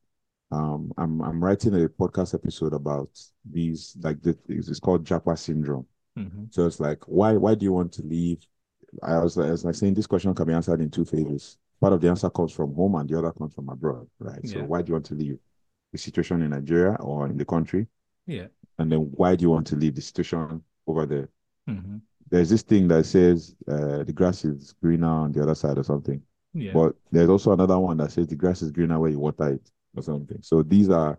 Um, 0.51 0.93
I'm 0.97 1.21
I'm 1.21 1.45
writing 1.45 1.75
a 1.75 1.89
podcast 1.89 2.33
episode 2.35 2.73
about 2.73 3.11
these 3.45 3.97
like 4.03 4.21
the 4.23 4.37
it's 4.49 4.81
called 4.81 5.05
Japa 5.05 5.37
syndrome. 5.39 5.87
Mhm. 6.19 6.53
So 6.53 6.67
it's 6.67 6.81
like 6.81 7.05
why 7.07 7.37
why 7.37 7.55
do 7.55 7.65
you 7.65 7.73
want 7.73 7.93
to 7.93 8.03
leave? 8.03 8.39
I 9.03 9.19
was 9.19 9.37
as 9.39 9.65
I 9.67 9.73
saying 9.73 9.95
this 9.95 10.07
question 10.07 10.35
can 10.35 10.47
be 10.47 10.53
answered 10.53 10.81
in 10.81 10.91
two 10.91 11.05
phases. 11.05 11.59
Part 11.81 11.93
of 11.93 12.01
the 12.01 12.09
answer 12.09 12.29
comes 12.31 12.53
from 12.53 12.75
home 12.75 12.97
and 12.97 13.09
the 13.09 13.19
other 13.19 13.31
comes 13.33 13.55
from 13.55 13.69
abroad, 13.69 14.09
right? 14.19 14.47
So 14.49 14.59
why 14.67 14.83
do 14.83 14.89
you 14.91 14.95
want 14.95 15.07
to 15.07 15.15
leave? 15.15 15.39
The 15.93 15.99
situation 15.99 16.43
in 16.43 16.51
Nigeria 16.51 16.97
or 17.01 17.27
in 17.27 17.37
the 17.39 17.45
country? 17.45 17.87
Yeah. 18.27 18.49
And 18.79 18.93
then 18.93 19.01
why 19.13 19.37
do 19.37 19.43
you 19.43 19.51
want 19.51 19.67
to 19.69 19.77
leave 19.77 19.95
the 19.95 20.03
situation 20.03 20.63
over 20.87 21.07
there? 21.07 21.29
Mhm. 21.69 22.01
There's 22.31 22.51
this 22.51 22.63
thing 22.63 22.89
that 22.89 23.07
says 23.07 23.55
uh, 23.67 24.05
the 24.05 24.13
grass 24.13 24.45
is 24.45 24.75
greener 24.83 25.07
on 25.07 25.33
the 25.33 25.43
other 25.43 25.55
side 25.55 25.79
or 25.79 25.83
something. 25.85 26.21
Yeah. 26.53 26.73
But 26.75 26.97
there's 27.11 27.29
also 27.31 27.53
another 27.53 27.79
one 27.79 27.97
that 27.99 28.11
says 28.13 28.27
the 28.27 28.37
grass 28.37 28.61
is 28.63 28.71
greener 28.73 28.99
where 28.99 29.11
you 29.11 29.19
water 29.21 29.49
it 29.53 29.71
or 29.97 30.03
something. 30.03 30.43
So 30.43 30.63
these 30.63 30.91
are 30.91 31.19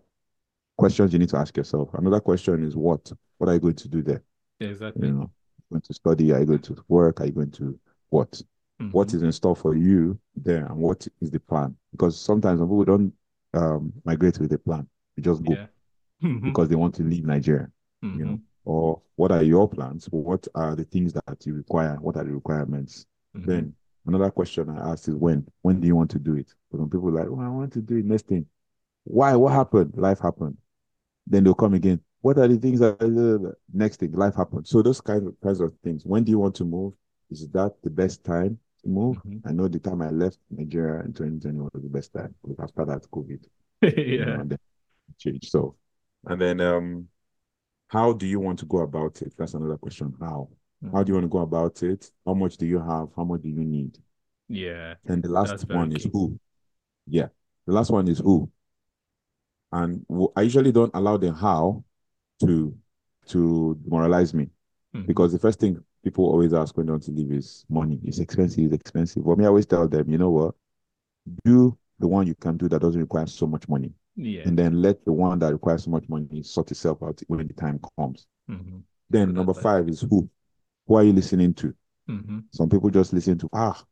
questions 0.76 1.12
you 1.12 1.18
need 1.18 1.28
to 1.30 1.38
ask 1.38 1.56
yourself. 1.56 1.92
Another 1.94 2.20
question 2.20 2.62
is 2.64 2.76
what? 2.76 3.12
What 3.38 3.48
are 3.48 3.54
you 3.54 3.60
going 3.60 3.74
to 3.76 3.88
do 3.88 4.02
there? 4.02 4.22
Exactly. 4.60 5.08
You 5.08 5.14
know, 5.14 5.30
going 5.70 5.82
to 5.82 5.94
study? 5.94 6.32
Are 6.32 6.40
you 6.40 6.46
going 6.46 6.62
to 6.62 6.76
work? 6.88 7.20
Are 7.20 7.26
you 7.26 7.32
going 7.32 7.50
to 7.52 7.78
what? 8.10 8.40
What 8.92 9.08
Mhm. 9.08 9.14
is 9.14 9.22
in 9.22 9.32
store 9.32 9.54
for 9.54 9.74
you 9.76 10.18
there, 10.34 10.64
and 10.66 10.76
what 10.76 11.06
is 11.20 11.30
the 11.30 11.38
plan? 11.40 11.76
Because 11.92 12.18
sometimes 12.20 12.60
when 12.60 12.68
people 12.68 12.84
don't 12.84 13.12
um, 13.52 13.92
migrate 14.04 14.38
with 14.38 14.52
a 14.52 14.58
plan, 14.58 14.86
they 15.16 15.22
just 15.22 15.44
go 15.44 15.52
Yeah. 15.54 15.66
Mhm. 16.22 16.44
because 16.44 16.68
they 16.68 16.76
want 16.76 16.94
to 16.94 17.02
leave 17.02 17.24
Nigeria. 17.24 17.70
You 18.02 18.24
know, 18.24 18.32
Mhm. 18.36 18.42
or 18.64 19.02
what 19.16 19.32
are 19.32 19.42
your 19.42 19.68
plans? 19.68 20.06
What 20.06 20.46
are 20.54 20.74
the 20.76 20.84
things 20.84 21.12
that 21.12 21.46
you 21.46 21.54
require? 21.54 21.96
What 22.00 22.16
are 22.16 22.24
the 22.24 22.32
requirements? 22.32 23.06
Mhm. 23.36 23.44
Then 23.46 23.74
another 24.06 24.30
question 24.30 24.70
I 24.70 24.92
asked 24.92 25.08
is 25.08 25.14
when? 25.14 25.46
When 25.62 25.80
do 25.80 25.86
you 25.86 25.94
want 25.96 26.10
to 26.12 26.18
do 26.18 26.34
it? 26.36 26.54
Because 26.70 26.80
when 26.80 26.88
people 26.90 27.08
are 27.08 27.22
like, 27.22 27.28
oh, 27.28 27.40
I 27.40 27.48
want 27.48 27.72
to 27.74 27.82
do 27.82 27.96
it 27.96 28.04
next 28.06 28.26
thing. 28.26 28.46
Why? 29.04 29.36
What 29.36 29.52
happened? 29.52 29.96
Life 29.96 30.20
happened. 30.20 30.56
Then 31.26 31.44
they'll 31.44 31.54
come 31.54 31.74
again. 31.74 32.00
What 32.20 32.38
are 32.38 32.48
the 32.48 32.58
things 32.58 32.80
that 32.80 33.56
next 33.72 34.00
thing? 34.00 34.12
Life 34.12 34.34
happens? 34.34 34.68
So 34.70 34.82
those 34.82 35.00
kinds 35.00 35.26
of 35.26 35.34
kinds 35.42 35.60
of 35.60 35.72
things. 35.82 36.04
When 36.04 36.24
do 36.24 36.30
you 36.30 36.38
want 36.38 36.54
to 36.56 36.64
move? 36.64 36.92
Is 37.30 37.48
that 37.48 37.74
the 37.82 37.90
best 37.90 38.24
time 38.24 38.58
to 38.82 38.88
move? 38.88 39.16
Mhm. 39.24 39.40
I 39.46 39.52
know 39.52 39.68
the 39.68 39.78
time 39.78 40.02
I 40.02 40.10
left 40.10 40.38
Nigeria 40.50 41.02
in 41.04 41.12
2020 41.12 41.58
was 41.60 41.70
the 41.74 41.88
best 41.88 42.12
time 42.12 42.34
because 42.42 42.58
after 42.60 42.84
that 42.86 43.02
COVID, 43.10 43.44
you 43.82 44.18
know, 44.18 44.26
yeah. 44.26 44.40
and 44.40 44.50
then 44.50 44.58
changed. 45.18 45.50
So 45.50 45.76
and 46.26 46.40
then 46.40 46.60
um 46.60 47.08
how 47.88 48.12
do 48.12 48.26
you 48.26 48.38
want 48.38 48.58
to 48.60 48.66
go 48.66 48.78
about 48.78 49.22
it? 49.22 49.34
That's 49.36 49.54
another 49.54 49.76
question. 49.76 50.14
How? 50.20 50.48
How 50.92 51.02
do 51.02 51.10
you 51.10 51.14
want 51.14 51.24
to 51.24 51.28
go 51.28 51.40
about 51.40 51.82
it? 51.82 52.10
How 52.24 52.34
much 52.34 52.56
do 52.56 52.66
you 52.66 52.78
have? 52.78 53.08
How 53.16 53.24
much 53.24 53.42
do 53.42 53.48
you 53.48 53.64
need? 53.64 53.98
Yeah. 54.48 54.94
And 55.06 55.22
the 55.22 55.28
last 55.28 55.68
one 55.68 55.92
is 55.92 56.04
key. 56.04 56.10
who. 56.12 56.38
Yeah. 57.06 57.28
The 57.66 57.72
last 57.72 57.90
one 57.90 58.08
is 58.08 58.18
who. 58.18 58.50
And 59.72 60.04
I 60.36 60.42
usually 60.42 60.72
don't 60.72 60.90
allow 60.94 61.16
the 61.16 61.32
how 61.32 61.84
to 62.40 62.74
to 63.26 63.78
demoralize 63.84 64.34
me 64.34 64.48
Mhm. 64.94 65.06
because 65.06 65.32
the 65.32 65.38
first 65.38 65.60
thing 65.60 65.78
people 66.02 66.24
always 66.24 66.52
ask 66.52 66.76
when 66.76 66.86
they 66.86 66.92
want 66.92 67.02
to 67.04 67.12
leave 67.12 67.30
is 67.30 67.64
money. 67.68 68.00
It's 68.02 68.18
expensive, 68.18 68.72
it's 68.72 68.80
expensive. 68.80 69.24
But 69.24 69.38
me, 69.38 69.44
I 69.44 69.48
always 69.48 69.66
tell 69.66 69.86
them, 69.86 70.08
you 70.10 70.18
know 70.18 70.30
what? 70.30 70.54
Do 71.44 71.76
the 71.98 72.08
one 72.08 72.26
you 72.26 72.34
can 72.34 72.56
do 72.56 72.68
that 72.70 72.80
doesn't 72.80 73.00
require 73.00 73.26
so 73.26 73.46
much 73.46 73.68
money. 73.68 73.92
Yeah. 74.16 74.42
And 74.46 74.58
then 74.58 74.80
let 74.80 75.04
the 75.04 75.12
one 75.12 75.38
that 75.40 75.52
requires 75.52 75.84
so 75.84 75.90
much 75.90 76.08
money 76.08 76.42
sort 76.42 76.70
itself 76.70 77.02
out 77.02 77.20
when 77.28 77.46
the 77.46 77.52
time 77.54 77.78
comes. 77.98 78.26
Mhm. 78.48 78.82
Then 79.10 79.34
number 79.34 79.54
five 79.54 79.88
is 79.88 80.00
who. 80.00 80.28
Who 80.86 80.94
are 80.94 81.04
you 81.04 81.12
listening 81.12 81.54
to? 81.54 81.74
Mhm. 82.08 82.44
Some 82.50 82.68
people 82.68 82.90
just 82.90 83.12
listen 83.12 83.38
to, 83.38 83.48
ah, 83.52 83.84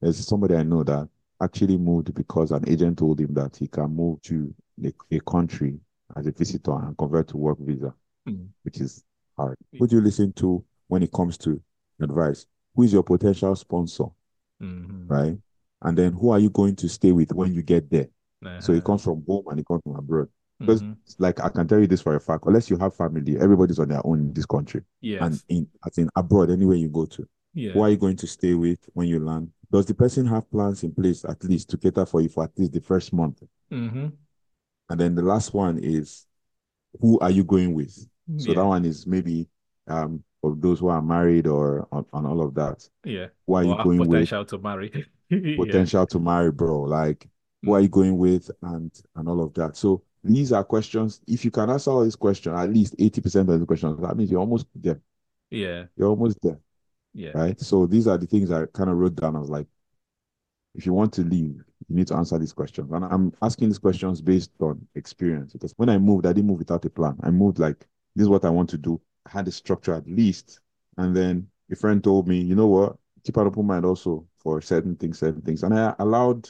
there's 0.00 0.18
somebody 0.18 0.54
I 0.54 0.62
know 0.62 0.84
that 0.84 1.08
actually 1.40 1.78
moved 1.78 2.14
because 2.14 2.52
an 2.52 2.68
agent 2.68 2.98
told 2.98 3.18
him 3.18 3.34
that 3.34 3.56
he 3.56 3.66
can 3.66 3.90
move 3.96 4.20
to 4.22 4.54
a, 4.84 4.92
a 5.10 5.20
country 5.20 5.80
as 6.16 6.26
a 6.26 6.32
visitor 6.32 6.72
and 6.72 6.96
convert 6.96 7.28
to 7.28 7.36
work 7.36 7.58
visa, 7.60 7.94
Mhm. 8.28 8.48
which 8.62 8.80
is 8.80 9.04
hard. 9.36 9.56
Who 9.78 9.86
do 9.86 9.96
you 9.96 10.02
listen 10.02 10.32
to 10.34 10.64
when 10.88 11.02
it 11.02 11.12
comes 11.12 11.36
to 11.38 11.60
advice? 12.00 12.46
Who 12.74 12.82
is 12.82 12.92
your 12.92 13.02
potential 13.02 13.54
sponsor, 13.56 14.06
Mhm. 14.60 15.08
right? 15.10 15.38
And 15.82 15.98
then 15.98 16.12
who 16.12 16.30
are 16.30 16.38
you 16.38 16.50
going 16.50 16.76
to 16.76 16.88
stay 16.88 17.12
with 17.12 17.32
when 17.32 17.52
you 17.52 17.62
get 17.62 17.90
there? 17.90 18.08
So 18.60 18.72
Uh-huh. 18.72 18.72
it 18.74 18.84
comes 18.84 19.02
from 19.02 19.24
home 19.26 19.44
and 19.48 19.58
it 19.60 19.66
comes 19.66 19.82
from 19.82 19.96
abroad. 19.96 20.28
Because 20.60 20.82
Mhm. 20.82 20.96
like 21.18 21.40
I 21.40 21.48
can 21.48 21.66
tell 21.66 21.80
you 21.80 21.86
this 21.86 22.00
for 22.00 22.14
a 22.14 22.20
fact, 22.20 22.44
unless 22.46 22.70
you 22.70 22.76
have 22.76 22.94
family, 22.94 23.36
everybody's 23.38 23.78
on 23.78 23.88
their 23.88 24.06
own 24.06 24.20
in 24.20 24.32
this 24.32 24.46
country. 24.46 24.82
Yeah. 25.00 25.24
And 25.26 25.42
in 25.48 25.68
as 25.86 25.98
in 25.98 26.08
abroad, 26.14 26.50
anywhere 26.50 26.76
you 26.76 26.88
go 26.88 27.06
to. 27.06 27.26
Yeah. 27.54 27.72
Who 27.72 27.80
are 27.80 27.90
you 27.90 27.96
going 27.96 28.16
to 28.16 28.26
stay 28.26 28.54
with 28.54 28.78
when 28.94 29.08
you 29.08 29.18
land? 29.20 29.50
Does 29.72 29.86
the 29.86 29.94
person 29.94 30.26
have 30.26 30.48
plans 30.50 30.84
in 30.84 30.92
place 30.94 31.24
at 31.24 31.42
least 31.44 31.70
to 31.70 31.76
cater 31.78 32.06
for 32.06 32.20
you 32.20 32.28
for 32.28 32.44
at 32.44 32.56
least 32.58 32.72
the 32.72 32.80
first 32.80 33.12
month? 33.12 33.42
Mhm. 33.70 34.12
And 34.90 35.00
then 35.00 35.14
the 35.14 35.22
last 35.22 35.54
one 35.54 35.78
is 35.78 36.26
who 37.00 37.18
are 37.20 37.30
you 37.30 37.44
going 37.44 37.74
with? 37.74 37.92
So 38.36 38.52
Yeah. 38.52 38.54
that 38.54 38.66
one 38.66 38.84
is 38.84 39.06
maybe 39.06 39.48
um 39.88 40.22
for 40.40 40.54
those 40.56 40.80
who 40.80 40.88
are 40.88 41.02
married 41.02 41.46
or 41.46 41.88
on, 41.92 42.26
all 42.26 42.42
of 42.42 42.54
that. 42.54 42.88
Yeah. 43.04 43.28
Who 43.46 43.54
are 43.54 43.64
Or 43.64 43.66
you 43.66 43.74
going 43.76 43.98
with? 44.08 44.10
potential 44.10 44.44
to 44.46 44.58
marry. 44.58 45.06
Yeah. 45.30 45.56
Potential 45.56 46.06
to 46.06 46.20
marry, 46.20 46.52
bro. 46.52 46.82
Like 46.82 47.28
who 47.62 47.72
are 47.72 47.80
you 47.80 47.88
going 47.88 48.18
with 48.18 48.50
and 48.62 48.92
and 49.16 49.28
all 49.28 49.42
of 49.42 49.54
that. 49.54 49.76
So 49.76 50.02
these 50.22 50.52
are 50.52 50.64
questions. 50.64 51.20
If 51.26 51.44
you 51.44 51.50
can 51.50 51.70
answer 51.70 51.90
all 51.90 52.04
these 52.04 52.16
questions, 52.16 52.56
at 52.58 52.70
least 52.72 52.94
80% 52.98 53.48
of 53.48 53.60
the 53.60 53.66
questions, 53.66 53.98
that 54.00 54.16
means 54.16 54.30
you're 54.30 54.40
almost 54.40 54.66
there. 54.74 55.00
Yeah. 55.50 55.86
You're 55.96 56.08
almost 56.08 56.38
there. 56.42 56.58
Yeah. 57.14 57.30
Right. 57.34 57.60
So 57.60 57.86
these 57.86 58.06
are 58.08 58.18
the 58.18 58.26
things 58.26 58.50
I 58.50 58.66
kind 58.66 58.90
of 58.90 58.96
wrote 58.96 59.14
down. 59.16 59.36
I 59.36 59.40
was 59.40 59.50
like, 59.50 59.66
if 60.74 60.86
you 60.86 60.92
want 60.92 61.12
to 61.14 61.22
leave, 61.22 61.62
you 61.88 61.96
need 61.96 62.06
to 62.08 62.16
answer 62.16 62.38
these 62.38 62.52
questions. 62.52 62.90
And 62.90 63.04
I'm 63.04 63.32
asking 63.42 63.68
these 63.68 63.78
questions 63.78 64.20
based 64.20 64.50
on 64.60 64.86
experience. 64.94 65.52
Because 65.52 65.72
when 65.76 65.88
I 65.88 65.98
moved, 65.98 66.26
I 66.26 66.32
didn't 66.32 66.48
move 66.48 66.58
without 66.58 66.84
a 66.84 66.90
plan. 66.90 67.16
I 67.22 67.30
moved 67.30 67.58
like, 67.58 67.86
this 68.16 68.24
is 68.24 68.28
what 68.28 68.44
I 68.44 68.50
want 68.50 68.70
to 68.70 68.78
do. 68.78 69.00
I 69.26 69.30
had 69.30 69.48
a 69.48 69.52
structure 69.52 69.94
at 69.94 70.08
least. 70.08 70.60
And 70.96 71.14
then 71.14 71.48
a 71.70 71.76
friend 71.76 72.02
told 72.02 72.28
me, 72.28 72.40
you 72.40 72.54
know 72.54 72.66
what? 72.66 72.96
Keep 73.24 73.36
an 73.36 73.46
open 73.46 73.66
mind 73.66 73.84
also 73.84 74.26
for 74.38 74.60
certain 74.60 74.96
things, 74.96 75.18
certain 75.18 75.42
things. 75.42 75.62
And 75.62 75.72
I 75.74 75.94
allowed, 75.98 76.48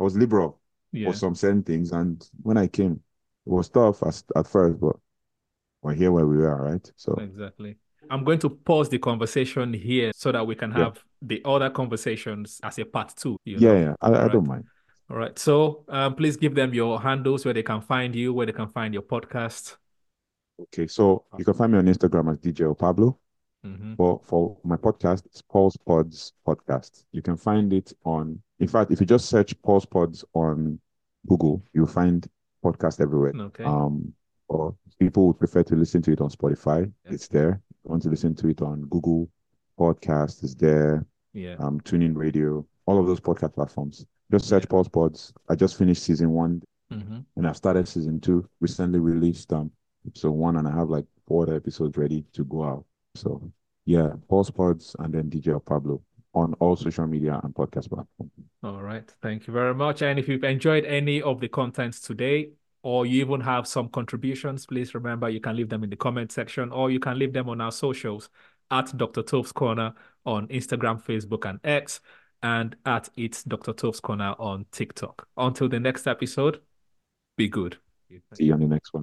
I 0.00 0.04
was 0.04 0.16
liberal 0.16 0.60
Yeah. 0.92 1.10
for 1.10 1.14
some 1.14 1.34
certain 1.34 1.62
things. 1.62 1.92
And 1.92 2.26
when 2.42 2.56
I 2.56 2.66
came, 2.66 2.92
it 2.92 3.50
was 3.50 3.68
tough 3.68 4.02
at, 4.02 4.22
at 4.36 4.46
first, 4.46 4.80
but 4.80 4.96
we're 5.82 5.94
here 5.94 6.12
where 6.12 6.26
we 6.26 6.38
are, 6.38 6.62
right? 6.62 6.92
So 6.96 7.14
Exactly. 7.20 7.76
I'm 8.10 8.24
going 8.24 8.38
to 8.40 8.50
pause 8.50 8.88
the 8.88 8.98
conversation 8.98 9.72
here 9.72 10.12
so 10.14 10.32
that 10.32 10.46
we 10.46 10.54
can 10.54 10.70
Yeah. 10.72 10.78
have 10.84 11.04
the 11.22 11.40
other 11.44 11.70
conversations 11.70 12.60
as 12.62 12.78
a 12.78 12.84
part 12.84 13.14
two. 13.16 13.36
You 13.44 13.56
yeah, 13.58 13.72
know? 13.72 13.80
yeah, 13.80 13.94
I, 14.00 14.08
I 14.08 14.14
Alright. 14.14 14.32
don't 14.32 14.46
mind. 14.48 14.64
All 15.10 15.16
right. 15.16 15.38
So 15.38 15.84
um, 15.88 16.14
please 16.14 16.36
give 16.36 16.54
them 16.54 16.72
your 16.74 17.00
handles 17.00 17.44
where 17.44 17.54
they 17.54 17.62
can 17.62 17.80
find 17.80 18.14
you, 18.14 18.32
where 18.32 18.46
they 18.46 18.52
can 18.52 18.68
find 18.68 18.94
your 18.94 19.02
podcast. 19.02 19.76
Okay, 20.62 20.86
so 20.86 21.24
you 21.38 21.44
can 21.44 21.54
find 21.54 21.72
me 21.72 21.78
on 21.78 21.86
Instagram 21.86 22.30
as 22.32 22.38
DJ 22.38 22.72
Pablo. 22.78 23.18
Mhm. 23.66 23.96
But 23.96 24.24
for 24.24 24.56
my 24.62 24.76
podcast, 24.76 25.24
it's 25.26 25.40
Paulz 25.42 25.76
Podz 25.86 26.32
Podcast. 26.46 27.04
You 27.12 27.22
can 27.22 27.36
find 27.36 27.72
it 27.72 27.92
on, 28.04 28.40
in 28.60 28.68
fact, 28.68 28.90
if 28.90 29.00
you 29.00 29.06
just 29.06 29.26
search 29.28 29.60
Paulz 29.62 29.86
Podz 29.86 30.22
on 30.34 30.78
Google, 31.26 31.62
you'll 31.72 31.86
find 31.86 32.26
podcast 32.62 33.00
everywhere. 33.00 33.32
Okay. 33.34 33.64
Um, 33.64 34.12
or 34.48 34.76
people 34.98 35.26
would 35.28 35.38
prefer 35.38 35.62
to 35.64 35.74
listen 35.76 36.02
to 36.02 36.12
it 36.12 36.20
on 36.20 36.28
Spotify. 36.28 36.92
Yeah. 37.06 37.12
It's 37.12 37.26
there. 37.28 37.62
Want 37.84 38.02
to 38.02 38.08
listen 38.10 38.34
to 38.36 38.48
it 38.48 38.62
on 38.62 38.82
Google 38.86 39.28
Podcast, 39.78 40.42
is 40.44 40.54
there. 40.54 41.04
Yeah. 41.32 41.56
Um, 41.58 41.80
TuneIn 41.80 42.16
Radio, 42.16 42.66
all 42.86 42.98
of 42.98 43.06
those 43.06 43.20
podcast 43.20 43.54
platforms. 43.54 44.06
Just 44.30 44.46
search 44.46 44.68
Paulz 44.68 44.88
Podz. 44.88 45.32
I 45.48 45.54
just 45.54 45.76
finished 45.76 46.02
season 46.02 46.30
one 46.30 46.62
hmm 46.90 47.20
and 47.36 47.46
I've 47.46 47.56
started 47.56 47.88
season 47.88 48.20
two. 48.20 48.48
Recently 48.60 48.98
released 49.00 49.52
um 49.52 49.70
episode 50.06 50.32
one, 50.32 50.56
and 50.56 50.68
I 50.68 50.72
have 50.72 50.88
like 50.90 51.06
four 51.26 51.44
other 51.44 51.56
episodes 51.56 51.96
ready 51.96 52.24
to 52.34 52.44
go 52.44 52.64
out. 52.64 52.84
So 53.14 53.50
yeah, 53.86 54.12
Paulz 54.28 54.50
Podz 54.50 54.94
and 54.98 55.12
then 55.12 55.30
DJ 55.30 55.58
Pablo 55.64 56.02
on 56.34 56.54
all 56.54 56.76
social 56.76 57.06
media 57.06 57.40
and 57.42 57.54
podcast 57.54 57.88
platforms. 57.90 58.32
All 58.62 58.82
right. 58.82 59.08
Thank 59.22 59.46
you 59.46 59.52
very 59.52 59.74
much. 59.74 60.02
And 60.02 60.18
if 60.18 60.28
you've 60.28 60.44
enjoyed 60.44 60.84
any 60.84 61.20
of 61.22 61.40
the 61.40 61.48
contents 61.48 62.00
today, 62.00 62.52
or 62.84 63.06
you 63.06 63.20
even 63.22 63.40
have 63.40 63.66
some 63.66 63.88
contributions, 63.88 64.66
please 64.66 64.94
remember 64.94 65.30
you 65.30 65.40
can 65.40 65.56
leave 65.56 65.70
them 65.70 65.82
in 65.82 65.90
the 65.90 65.96
comment 65.96 66.30
section 66.30 66.70
or 66.70 66.90
you 66.90 67.00
can 67.00 67.18
leave 67.18 67.32
them 67.32 67.48
on 67.48 67.60
our 67.62 67.72
socials 67.72 68.28
at 68.70 68.94
Dr. 68.96 69.22
Tove's 69.22 69.52
Corner 69.52 69.94
on 70.26 70.46
Instagram, 70.48 71.02
Facebook, 71.02 71.48
and 71.48 71.58
X, 71.64 72.00
and 72.42 72.76
at 72.84 73.08
It's 73.16 73.42
Dr. 73.42 73.72
Tove's 73.72 74.00
Corner 74.00 74.34
on 74.38 74.66
TikTok. 74.70 75.26
Until 75.38 75.68
the 75.68 75.80
next 75.80 76.06
episode, 76.06 76.60
be 77.38 77.48
good. 77.48 77.78
See 78.34 78.44
you 78.44 78.52
on 78.52 78.60
the 78.60 78.66
next 78.66 78.92
one. 78.92 79.02